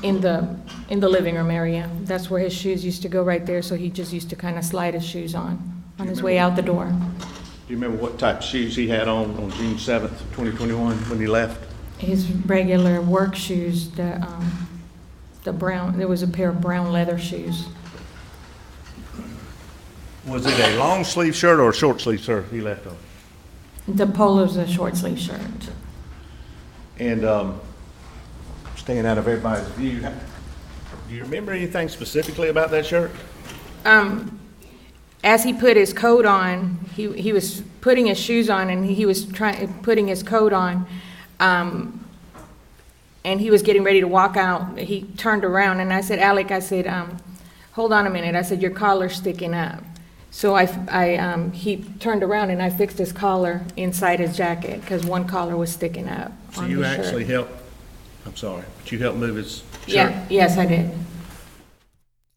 [0.03, 0.57] in the,
[0.89, 1.91] in the living room area.
[2.03, 4.59] That's where his shoes used to go right there, so he just used to kind
[4.59, 6.87] of slide his shoes on, on his way out the door.
[6.87, 10.97] Do you remember what type of shoes he had on on June seventh, twenty twenty-one,
[11.09, 11.73] when he left?
[11.99, 14.69] His regular work shoes, the, um,
[15.45, 17.67] the brown, there was a pair of brown leather shoes.
[20.27, 22.97] Was it a long sleeve shirt or a short sleeve shirt he left on?
[23.87, 25.41] The polo's a short sleeve shirt.
[26.99, 27.61] And, um,
[28.91, 33.13] staying out of everybody's view, do you remember anything specifically about that shirt?
[33.85, 34.41] Um,
[35.23, 39.07] as he put his coat on, he, he was putting his shoes on and he
[39.07, 40.89] was trying, putting his coat on.
[41.39, 42.05] Um,
[43.25, 44.77] and he was getting ready to walk out.
[44.77, 47.17] He turned around and I said, Alec, I said, um,
[47.73, 48.35] hold on a minute.
[48.35, 49.85] I said, your collar's sticking up.
[50.33, 54.81] So I, I, um, he turned around and I fixed his collar inside his jacket
[54.81, 57.07] because one collar was sticking up So on you his shirt.
[57.07, 57.53] actually helped,
[58.27, 59.89] I'm sorry, but you helped move his shirt?
[59.89, 60.91] Yeah, yes, I did.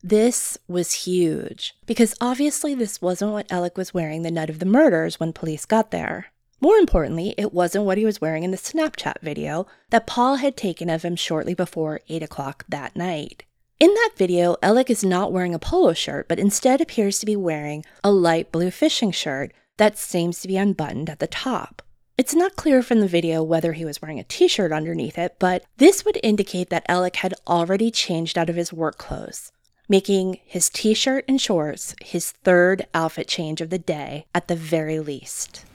[0.02, 4.66] This was huge because obviously this wasn't what Alec was wearing the night of the
[4.66, 6.28] murders when police got there.
[6.60, 10.56] More importantly, it wasn't what he was wearing in the Snapchat video that Paul had
[10.56, 13.44] taken of him shortly before 8 o'clock that night.
[13.80, 17.36] In that video, Alec is not wearing a polo shirt, but instead appears to be
[17.36, 21.82] wearing a light blue fishing shirt that seems to be unbuttoned at the top.
[22.16, 25.36] It's not clear from the video whether he was wearing a t shirt underneath it,
[25.40, 29.52] but this would indicate that Alec had already changed out of his work clothes,
[29.90, 34.56] making his t shirt and shorts his third outfit change of the day at the
[34.56, 35.66] very least.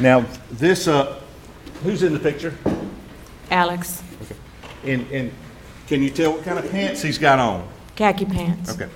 [0.00, 1.20] Now, this, uh,
[1.82, 2.54] who's in the picture?
[3.50, 4.34] Alex, Okay.
[4.92, 5.32] And, and
[5.88, 7.68] can you tell what kind of pants he's got on?
[7.96, 8.70] khaki pants.
[8.70, 8.88] Okay.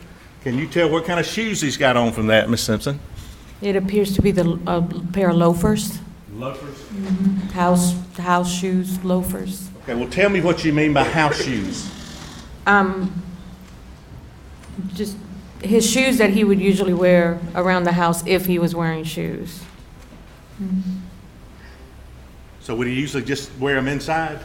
[0.42, 3.00] Can you tell what kind of shoes he's got on from that, Miss Simpson?
[3.60, 4.80] It appears to be the, a
[5.12, 5.98] pair of loafers,
[6.40, 7.52] Loafers.
[7.52, 9.68] house, house shoes, loafers.
[9.82, 11.90] Okay, well, tell me what you mean by house shoes.
[12.66, 13.22] Um,
[14.94, 15.18] just
[15.62, 19.62] his shoes that he would usually wear around the house if he was wearing shoes.
[22.60, 24.40] So would he usually just wear them inside?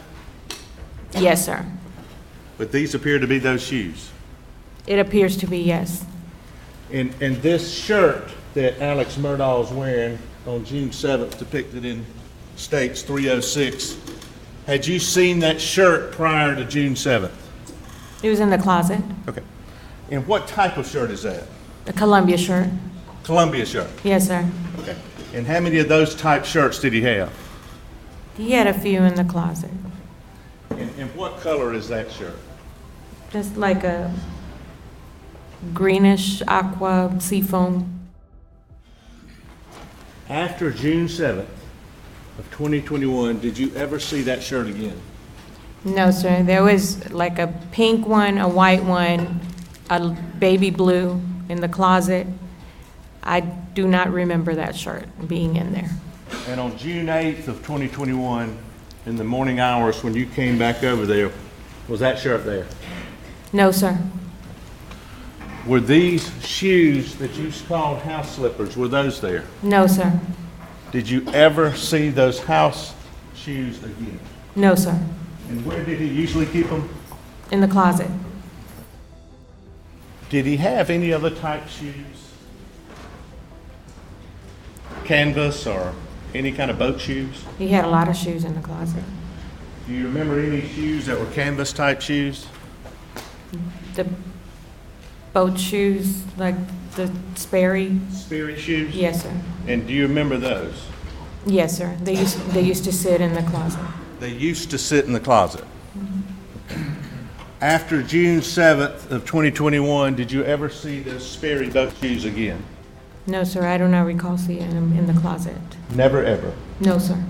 [1.16, 1.64] Yes, sir.
[2.58, 4.10] But these appear to be those shoes.
[4.86, 6.04] It appears to be yes.
[6.92, 12.04] And, and this shirt that Alex Murdaugh is wearing on June 7th depicted in
[12.56, 13.96] States 306,
[14.66, 17.30] had you seen that shirt prior to June 7th?
[18.22, 19.42] It was in the closet, Okay.
[20.10, 21.44] And what type of shirt is that?
[21.84, 22.68] the Columbia shirt.
[23.24, 23.88] Columbia shirt.
[24.04, 24.48] Yes, sir.
[24.80, 24.96] Okay.
[25.34, 27.32] And how many of those type shirts did he have?
[28.36, 29.70] He had a few in the closet,
[30.70, 32.36] And, and what color is that shirt?
[33.32, 34.12] just like a
[35.74, 37.95] greenish aqua seafoam.
[40.28, 41.46] After June 7th
[42.38, 45.00] of 2021, did you ever see that shirt again?
[45.84, 46.42] No, sir.
[46.42, 49.40] There was like a pink one, a white one,
[49.88, 52.26] a baby blue in the closet.
[53.22, 55.90] I do not remember that shirt being in there.
[56.48, 58.58] And on June 8th of 2021,
[59.06, 61.30] in the morning hours when you came back over there,
[61.86, 62.66] was that shirt there?
[63.52, 63.96] No, sir.
[65.66, 69.44] Were these shoes that you called house slippers, were those there?
[69.64, 70.18] No, sir.
[70.92, 72.94] Did you ever see those house
[73.34, 74.20] shoes again?
[74.54, 74.96] No, sir.
[75.48, 76.88] And where did he usually keep them?
[77.50, 78.10] In the closet.
[80.30, 81.94] Did he have any other type shoes?
[85.04, 85.94] Canvas or
[86.32, 87.44] any kind of boat shoes?
[87.58, 89.02] He had a lot of shoes in the closet.
[89.88, 92.46] Do you remember any shoes that were canvas type shoes?
[93.94, 94.06] The
[95.36, 96.54] boat shoes, like
[96.92, 98.00] the Sperry.
[98.10, 98.96] Spirit shoes?
[98.96, 99.38] Yes, sir.
[99.68, 100.86] And do you remember those?
[101.44, 101.94] Yes, sir.
[102.00, 103.82] They used, they used to sit in the closet.
[104.18, 105.62] They used to sit in the closet.
[107.60, 112.64] After June 7th of 2021, did you ever see those Sperry boat shoes again?
[113.26, 113.66] No, sir.
[113.66, 115.58] I do not recall seeing them in the closet.
[115.94, 116.54] Never, ever.
[116.80, 117.22] No, sir.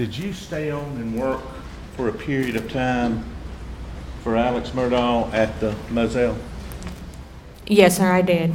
[0.00, 1.42] Did you stay on and work
[1.94, 3.22] for a period of time
[4.24, 6.38] for Alex Murdaugh at the Moselle?
[7.66, 8.10] Yes, sir.
[8.10, 8.54] I did.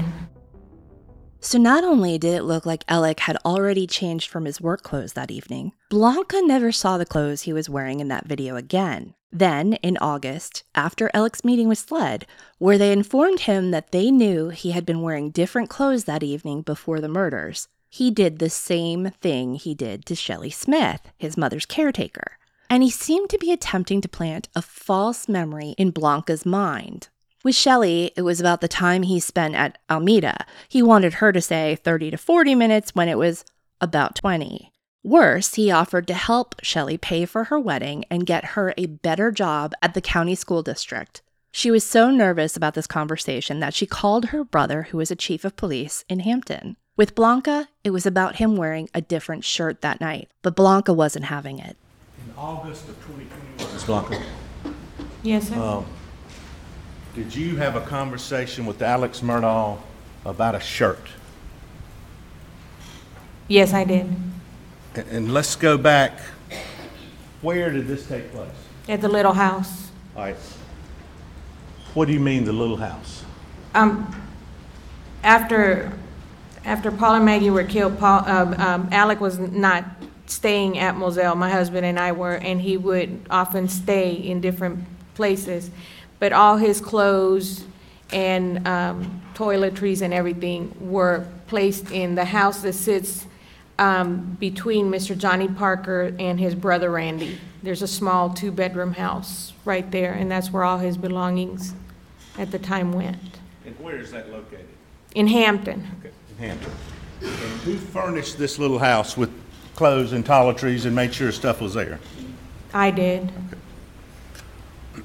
[1.41, 5.13] So not only did it look like Alec had already changed from his work clothes
[5.13, 9.13] that evening, Blanca never saw the clothes he was wearing in that video again.
[9.31, 12.25] Then, in August, after Alec's meeting with SLED,
[12.57, 16.63] where they informed him that they knew he had been wearing different clothes that evening
[16.63, 21.65] before the murders, he did the same thing he did to Shelley Smith, his mother's
[21.65, 22.37] caretaker.
[22.69, 27.07] And he seemed to be attempting to plant a false memory in Blanca's mind.
[27.41, 30.45] With Shelley, it was about the time he spent at Almeda.
[30.67, 33.45] He wanted her to say 30 to 40 minutes when it was
[33.79, 34.73] about 20.
[35.01, 39.31] Worse, he offered to help Shelley pay for her wedding and get her a better
[39.31, 41.21] job at the county school district.
[41.53, 45.15] She was so nervous about this conversation that she called her brother, who was a
[45.15, 46.75] chief of police in Hampton.
[46.97, 51.25] With Blanca, it was about him wearing a different shirt that night, but Blanca wasn't
[51.25, 51.75] having it.
[52.25, 53.83] In August of 2021, Ms.
[53.83, 54.23] Blanca,
[55.21, 55.55] Yes, sir.
[55.55, 55.85] um,
[57.13, 59.77] did you have a conversation with Alex Murdaugh
[60.25, 61.09] about a shirt?
[63.47, 64.05] Yes, I did.
[64.95, 66.19] And- And let's go back,
[67.41, 68.47] where did this take place?
[68.87, 69.89] At the little house.
[70.15, 70.37] All right.
[71.93, 73.23] What do you mean, the little house?
[73.73, 74.15] Um,
[75.23, 75.91] after,
[76.65, 79.85] after Paul and Maggie were killed, Paul, um, um, Alec was not
[80.25, 84.83] staying at Moselle, my husband and I were, and he would often stay in different
[85.13, 85.69] places.
[86.19, 87.63] But all his clothes
[88.11, 93.27] and, um, toiletries and everything were placed in the house that sits,
[93.77, 95.17] um, between Mr.
[95.17, 97.37] Johnny Parker and his brother Randy.
[97.61, 101.73] There's a small two-bedroom house right there, and that's where all his belongings
[102.37, 103.17] at the time went.
[103.65, 104.67] And where is that located?
[105.13, 105.87] In Hampton.
[105.99, 106.71] Okay, Hampton.
[107.21, 107.31] And
[107.61, 109.31] who furnished this little house with
[109.75, 111.99] clothes and toiletries and made sure stuff was there?
[112.73, 113.31] I did.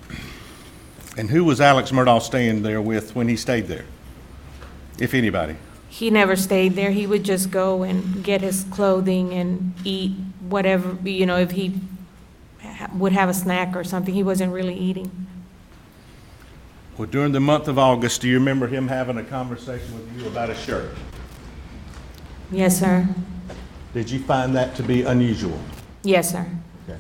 [1.17, 3.85] And who was Alex Murdaugh staying there with when he stayed there?
[4.99, 5.57] If anybody?
[5.89, 6.93] He never stayed there.
[6.93, 10.13] He would just go and get his clothing and eat
[10.49, 11.75] whatever, you know, if he
[12.63, 14.15] ha- would have a snack or something.
[14.15, 15.27] He wasn't really eating.
[16.97, 20.29] Well, during the month of August, do you remember him having a conversation with you
[20.29, 20.91] about a shirt?
[22.51, 23.09] Yes, sir.
[23.95, 25.59] Did you find that to be unusual?
[26.03, 26.47] Yes, sir.
[26.89, 26.99] Okay.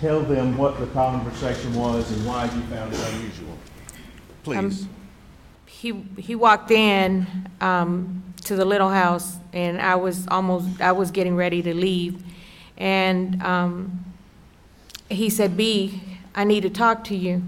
[0.00, 3.58] Tell them what the conversation was and why you found it unusual.
[4.42, 4.86] Please.
[5.66, 7.26] He, he walked in
[7.60, 12.22] um, to the little house, and I was almost, I was getting ready to leave.
[12.76, 14.04] And um,
[15.08, 16.02] he said, B,
[16.34, 17.42] I need to talk to you.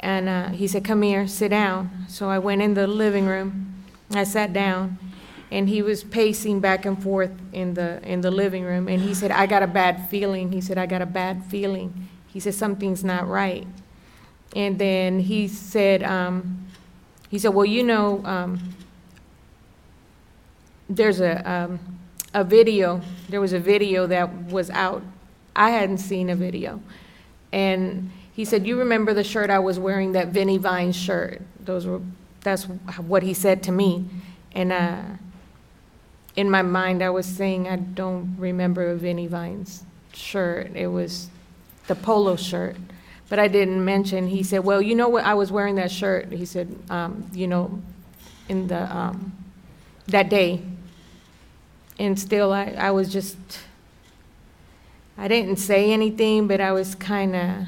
[0.00, 2.06] And uh, he said, come here, sit down.
[2.08, 4.98] So I went in the living room, I sat down,
[5.50, 8.88] and he was pacing back and forth in the, in the living room.
[8.88, 10.52] And he said, I got a bad feeling.
[10.52, 12.08] He said, I got a bad feeling.
[12.26, 13.66] He said, something's not right.
[14.54, 16.66] And then he said, um,
[17.30, 18.74] he said, well, you know, um,
[20.88, 21.80] there's a, um,
[22.34, 25.02] a video, there was a video that was out.
[25.56, 26.80] I hadn't seen a video.
[27.52, 31.40] And he said, you remember the shirt I was wearing, that Vineyard Vine shirt?
[31.60, 32.00] Those were,
[32.42, 34.04] that's what he said to me.
[34.52, 35.02] And, uh,
[36.38, 39.82] in my mind, I was saying, I don't remember a Vineyard Vines
[40.12, 40.70] shirt.
[40.76, 41.30] It was
[41.88, 42.76] the polo shirt.
[43.28, 46.30] But I didn't mention, he said, well, you know what, I was wearing that shirt,
[46.30, 47.82] he said, um, you know,
[48.48, 49.36] in the, um,
[50.06, 50.62] that day.
[51.98, 53.36] And still, I, I was just,
[55.18, 57.66] I didn't say anything, but I was kind of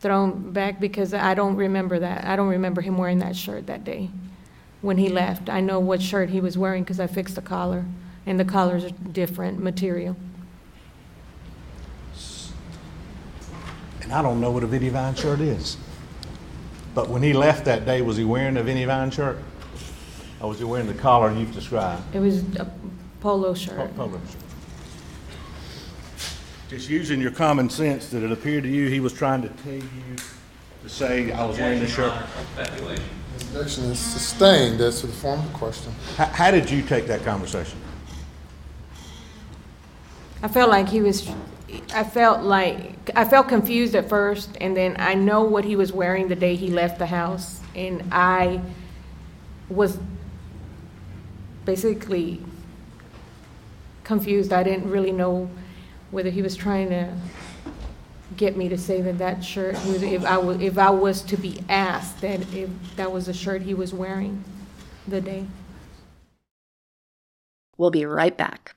[0.00, 2.24] thrown back because I don't remember that.
[2.24, 4.08] I don't remember him wearing that shirt that day
[4.82, 5.14] when he mm-hmm.
[5.14, 5.48] left.
[5.48, 7.84] I know what shirt he was wearing because I fixed the collar,
[8.26, 10.16] and the collar's a different material.
[14.02, 15.76] And I don't know what a Vineyard Vine shirt is.
[16.94, 19.38] But when he left that day, was he wearing a Vineyard Vine shirt?
[20.40, 22.02] Or was he wearing the collar you've described?
[22.14, 22.68] It was a
[23.20, 23.96] polo Po- shirt.
[23.96, 24.42] polo shirt.
[26.68, 29.74] Just using your common sense, did it appear to you he was trying to tell
[29.74, 30.16] you
[30.82, 32.12] to say, I was wearing the shirt?
[33.40, 35.92] Objection is sustained as to the form of the question.
[36.16, 37.78] How, how did you take that conversation?
[40.42, 41.30] I felt like he was,
[41.92, 45.92] I felt like, I felt confused at first, and then I know what he was
[45.92, 48.60] wearing the day he left the house, and I
[49.68, 49.98] was
[51.64, 52.40] basically
[54.04, 54.52] confused.
[54.52, 55.50] I didn't really know
[56.10, 57.12] whether he was trying to
[58.40, 61.36] get me to say that that shirt, was- if I was, if I was to
[61.36, 64.42] be asked that if that was a shirt he was wearing
[65.06, 65.44] the day.
[67.76, 68.74] We'll be right back.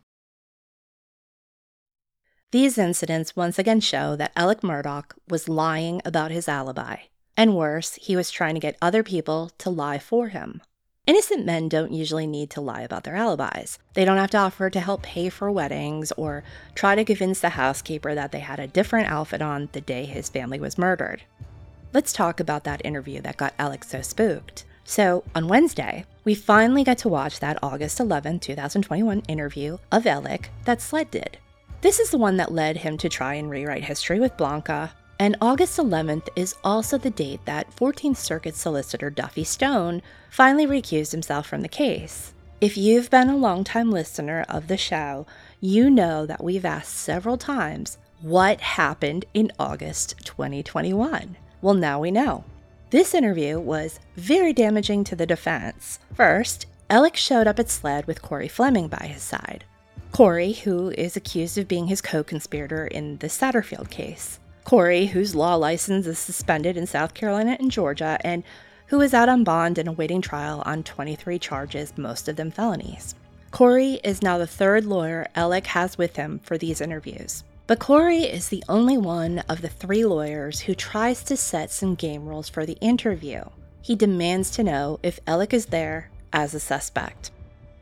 [2.52, 6.98] These incidents once again show that Alec Murdaugh was lying about his alibi.
[7.38, 10.62] And worse, he was trying to get other people to lie for him.
[11.06, 13.78] Innocent men don't usually need to lie about their alibis.
[13.94, 16.46] They don't have to offer to help pay for weddings or
[16.76, 20.30] try to convince the housekeeper that they had a different outfit on the day his
[20.30, 21.24] family was murdered.
[21.92, 24.64] Let's talk about that interview that got Alex so spooked.
[24.86, 30.52] So on Wednesday, we finally got to watch that August 11, 2021 interview of Alec
[30.64, 31.38] that Sled did.
[31.82, 34.94] This is the one that led him to try and rewrite history with Blanca,
[35.24, 41.14] and August 11th is also the date that 14th Circuit Solicitor Duffy Stone finally recused
[41.14, 42.34] himself from the case.
[42.60, 45.26] If you've been a longtime listener of the show,
[45.62, 51.38] you know that we've asked several times what happened in August 2021.
[51.62, 52.44] Well, now we know.
[52.90, 56.00] This interview was very damaging to the defense.
[56.14, 59.64] First, Alec showed up at SLED with Corey Fleming by his side.
[60.12, 64.42] Corey, who is accused of being his co conspirator in the Satterfield case.
[64.64, 68.44] Corey, whose law license is suspended in South Carolina and Georgia, and
[68.88, 73.16] who is out on bond and awaiting trial on 23 charges, most of them felonies.
[73.52, 77.44] Corey is now the third lawyer Alec has with him for these interviews.
[77.66, 81.96] But Corey is the only one of the three lawyers who tries to set some
[81.96, 83.44] game rules for the interview.
[83.82, 87.32] He demands to know if Alec is there as a suspect.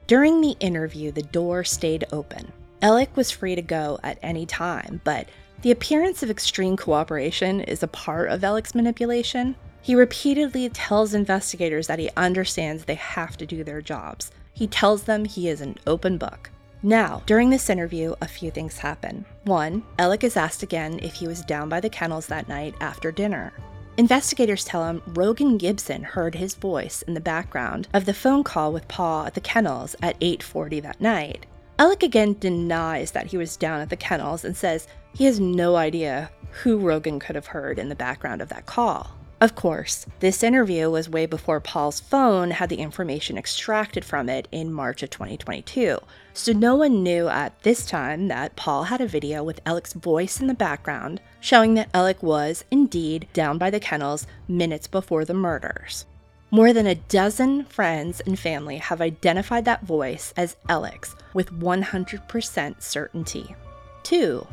[0.08, 2.52] During the interview, the door stayed open.
[2.82, 5.30] Alec was free to go at any time, but
[5.62, 9.56] the appearance of extreme cooperation is a part of Alec's manipulation.
[9.82, 14.32] He repeatedly tells investigators that he understands they have to do their jobs.
[14.54, 16.50] He tells them he is an open book.
[16.82, 19.26] Now, during this interview, a few things happen.
[19.44, 23.12] One, Alec is asked again if he was down by the kennels that night after
[23.12, 23.54] dinner.
[23.98, 28.74] Investigators tell him Rogan Gibson heard his voice in the background of the phone call
[28.74, 31.46] with Paul at the kennels at 8:40 that night.
[31.82, 35.78] Alec again denies that he was down at the kennels and says he has no
[35.78, 36.30] idea
[36.62, 39.16] who Rogan could have heard in the background of that call.
[39.42, 44.48] Of course, this interview was way before Paul's phone had the information extracted from it
[44.52, 45.98] in March of 2022,
[46.36, 50.40] so no one knew at this time that Paul had a video with Alec's voice
[50.40, 55.34] in the background showing that Alec was indeed down by the kennels minutes before the
[55.34, 56.06] murders.
[56.54, 62.82] More than a dozen friends and family have identified that voice as Alex with 100%
[62.82, 63.56] certainty.
[64.04, 64.46] Two,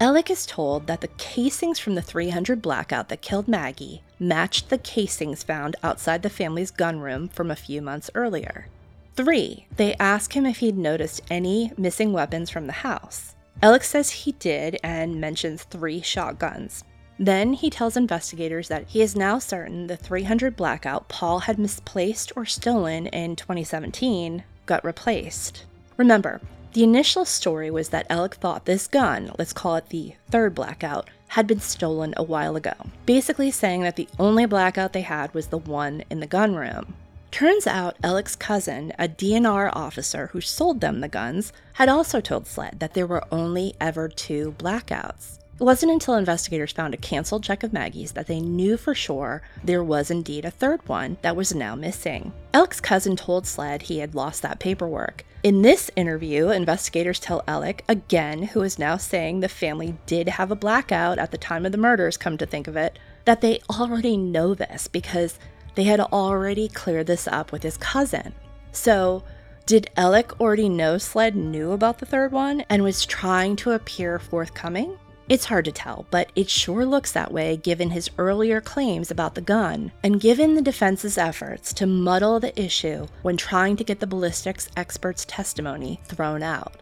[0.00, 4.78] Alec is told that the casings from the 300 blackout that killed Maggie matched the
[4.78, 8.68] casings found outside the family's gun room from a few months earlier.
[9.14, 9.66] 3.
[9.76, 13.34] They ask him if he'd noticed any missing weapons from the house.
[13.62, 16.84] Alec says he did and mentions three shotguns.
[17.18, 22.32] Then he tells investigators that he is now certain the 300 blackout Paul had misplaced
[22.34, 25.64] or stolen in 2017 got replaced.
[25.96, 26.40] Remember,
[26.72, 31.08] the initial story was that Alec thought this gun, let's call it the third blackout,
[31.28, 32.74] had been stolen a while ago,
[33.06, 36.94] basically saying that the only blackout they had was the one in the gun room.
[37.30, 42.46] Turns out Alec's cousin, a DNR officer who sold them the guns, had also told
[42.46, 45.38] SLED that there were only ever two blackouts.
[45.60, 49.40] It wasn't until investigators found a canceled check of Maggie's that they knew for sure
[49.62, 52.32] there was indeed a third one that was now missing.
[52.52, 55.24] Alec's cousin told SLED he had lost that paperwork.
[55.44, 60.50] In this interview, investigators tell Alec, again, who is now saying the family did have
[60.50, 63.60] a blackout at the time of the murders, come to think of it, that they
[63.70, 65.38] already know this because
[65.76, 68.34] they had already cleared this up with his cousin.
[68.72, 69.22] So,
[69.66, 74.18] did Alec already know Sled knew about the third one and was trying to appear
[74.18, 74.98] forthcoming?
[75.26, 79.34] It's hard to tell, but it sure looks that way given his earlier claims about
[79.34, 84.00] the gun, and given the defense's efforts to muddle the issue when trying to get
[84.00, 86.76] the ballistics expert's testimony thrown out.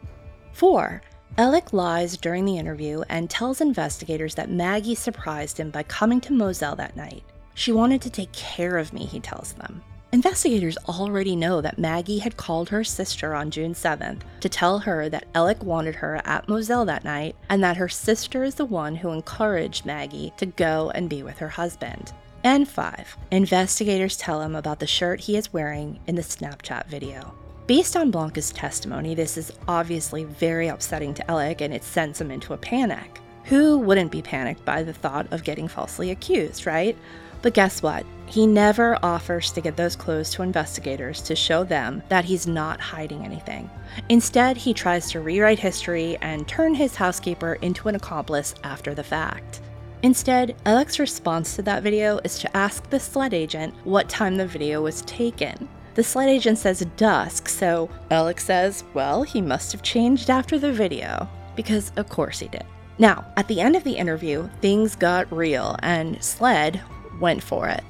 [0.55, 1.03] 4.
[1.39, 6.33] Alec lies during the interview and tells investigators that Maggie surprised him by coming to
[6.33, 7.23] Moselle that night.
[7.55, 9.83] She wanted to take care of me, he tells them.
[10.15, 15.09] Investigators already know that Maggie had called her sister on June 7th to tell her
[15.09, 18.95] that Alec wanted her at Moselle that night and that her sister is the one
[18.95, 22.13] who encouraged Maggie to go and be with her husband.
[22.45, 23.17] And 5.
[23.31, 27.33] Investigators tell him about the shirt he is wearing in the Snapchat video.
[27.67, 32.31] Based on Blanca's testimony, this is obviously very upsetting to Alec and it sends him
[32.31, 33.19] into a panic.
[33.45, 36.99] Who wouldn't be panicked by the thought of getting falsely accused, right?
[37.43, 38.07] But guess what?
[38.27, 42.81] He never offers to get those clothes to investigators to show them that he's not
[42.81, 43.69] hiding anything.
[44.09, 49.05] Instead, he tries to rewrite history and turn his housekeeper into an accomplice after the
[49.05, 49.61] fact.
[50.03, 54.47] Instead, Alec's response to that video is to ask the SLED agent what time the
[54.47, 55.69] video was taken.
[55.95, 60.73] The SLED agent says dusk, so Alec says, well, he must have changed after the
[60.73, 62.65] video, because of course he did.
[62.99, 66.81] Now, at the end of the interview, things got real, and SLED
[67.21, 67.83] went for it.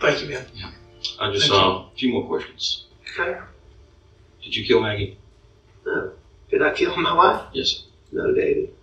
[0.00, 0.46] Thank you, man.
[1.20, 2.86] I just Thank uh, a few more questions.
[3.18, 3.38] Okay.
[4.42, 5.18] Did you kill Maggie?
[5.84, 6.12] No.
[6.50, 7.46] Did I kill my wife?
[7.52, 7.68] Yes.
[7.68, 7.84] sir.
[8.12, 8.74] No, David.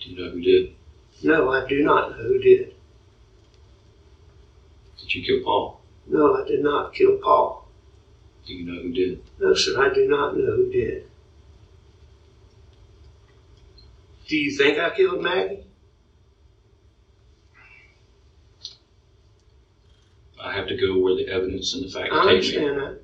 [0.00, 0.74] Do you know who did?
[1.22, 2.74] No, I do not know who did.
[4.98, 5.14] did.
[5.14, 5.80] you kill Paul?
[6.06, 7.66] No, I did not kill Paul.
[8.46, 9.22] Do you know who did?
[9.40, 11.08] No, sir, I do not know who did.
[14.28, 15.65] Do you think I killed Maggie?
[20.46, 22.34] I have to go where the evidence and the facts I take me.
[22.36, 23.00] understand that.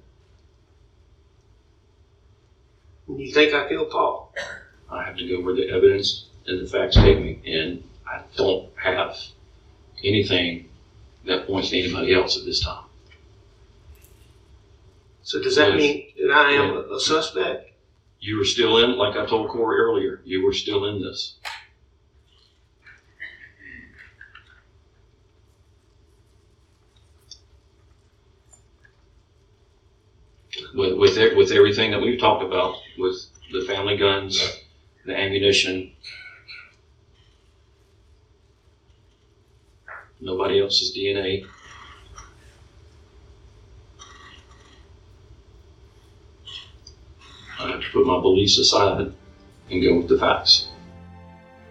[3.09, 4.33] And You think I feel Paul?
[4.89, 8.71] I have to go where the evidence and the facts take me, and I don't
[8.77, 9.19] have
[10.05, 10.69] anything
[11.25, 12.85] that points to anybody else at this time.
[15.25, 15.79] So does that Yes.
[15.79, 17.71] mean that I am a- a suspect?
[18.21, 21.35] You were still in, like I told Corey earlier, you were still in this.
[30.75, 33.17] With, with, with everything that we've talked about, with
[33.53, 34.41] the family guns,
[35.05, 35.93] the ammunition,
[40.21, 41.47] nobody else's DNA.
[47.59, 49.13] I have to put my beliefs aside
[49.71, 50.72] and go with the facts.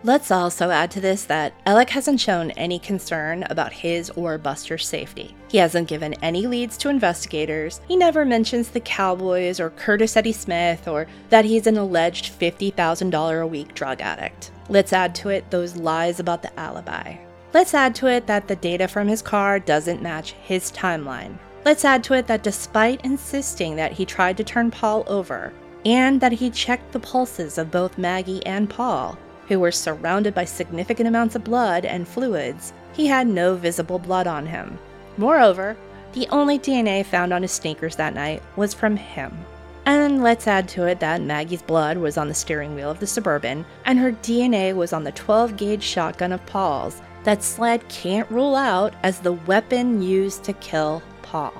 [0.03, 4.87] Let's also add to this that Alec hasn't shown any concern about his or Buster's
[4.87, 5.35] safety.
[5.47, 7.81] He hasn't given any leads to investigators.
[7.87, 13.43] He never mentions the Cowboys or Curtis Eddie Smith or that he's an alleged $50,000
[13.43, 14.51] a week drug addict.
[14.69, 17.17] Let's add to it those lies about the alibi.
[17.53, 21.37] Let's add to it that the data from his car doesn't match his timeline.
[21.63, 25.53] Let's add to it that despite insisting that he tried to turn Paul over,
[25.85, 29.17] and that he checked the pulses of both Maggie and Paul,
[29.51, 34.25] who were surrounded by significant amounts of blood and fluids, he had no visible blood
[34.25, 34.79] on him.
[35.17, 35.75] Moreover,
[36.13, 39.37] the only DNA found on his sneakers that night was from him.
[39.85, 43.07] And let's add to it that Maggie's blood was on the steering wheel of the
[43.07, 48.31] Suburban, and her DNA was on the 12 gauge shotgun of Paul's that Sled can't
[48.31, 51.53] rule out as the weapon used to kill Paul.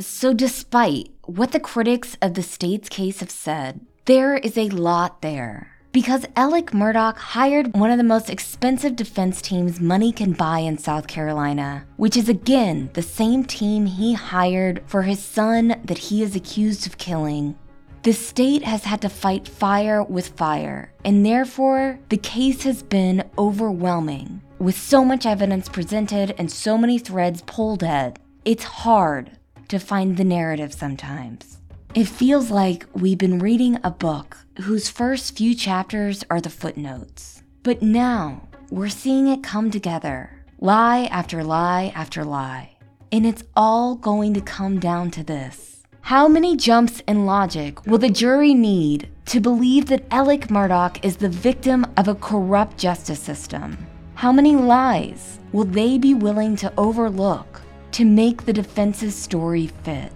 [0.00, 5.22] So, despite what the critics of the state's case have said, there is a lot
[5.22, 5.70] there.
[5.92, 10.78] Because Alec Murdaugh hired one of the most expensive defense teams money can buy in
[10.78, 16.24] South Carolina, which is again the same team he hired for his son that he
[16.24, 17.56] is accused of killing.
[18.02, 23.22] The state has had to fight fire with fire, and therefore the case has been
[23.38, 24.42] overwhelming.
[24.58, 29.30] With so much evidence presented and so many threads pulled at, it's hard
[29.68, 31.58] to find the narrative sometimes.
[31.94, 37.42] It feels like we've been reading a book whose first few chapters are the footnotes.
[37.62, 42.76] But now we're seeing it come together, lie after lie after lie.
[43.12, 45.84] And it's all going to come down to this.
[46.00, 51.16] How many jumps in logic will the jury need to believe that Alec Murdaugh is
[51.16, 53.78] the victim of a corrupt justice system?
[54.14, 57.62] How many lies will they be willing to overlook
[57.94, 60.10] to make the defense's story fit?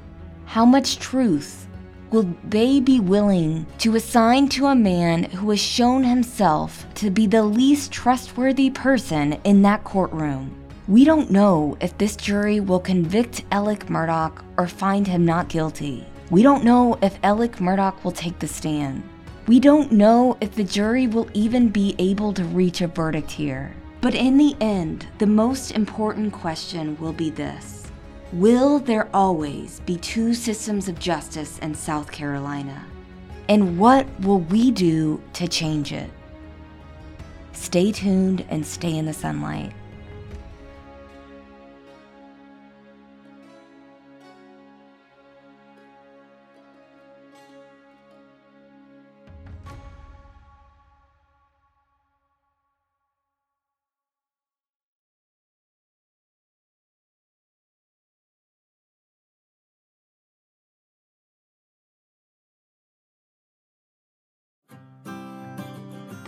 [0.46, 1.68] How much truth
[2.10, 7.28] will they be willing to assign to a man who has shown himself to be
[7.28, 10.56] the least trustworthy person in that courtroom?
[10.88, 16.04] We don't know if this jury will convict Alec Murdaugh or find him not guilty.
[16.30, 19.08] We don't know if Alec Murdaugh will take the stand.
[19.46, 23.72] We don't know if the jury will even be able to reach a verdict here.
[24.00, 27.90] But in the end, the most important question will be this
[28.32, 32.84] Will there always be two systems of justice in South Carolina?
[33.48, 36.10] And what will we do to change it?
[37.52, 39.72] Stay tuned and stay in the sunlight.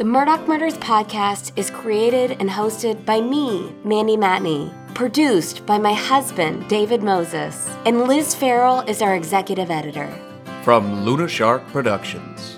[0.00, 5.92] The Murdaugh Murders podcast is created and hosted by me, Mandy Matney, produced by my
[5.92, 10.08] husband, David Moses, and Liz Farrell is our executive editor.
[10.62, 12.56] From Luna Shark Productions.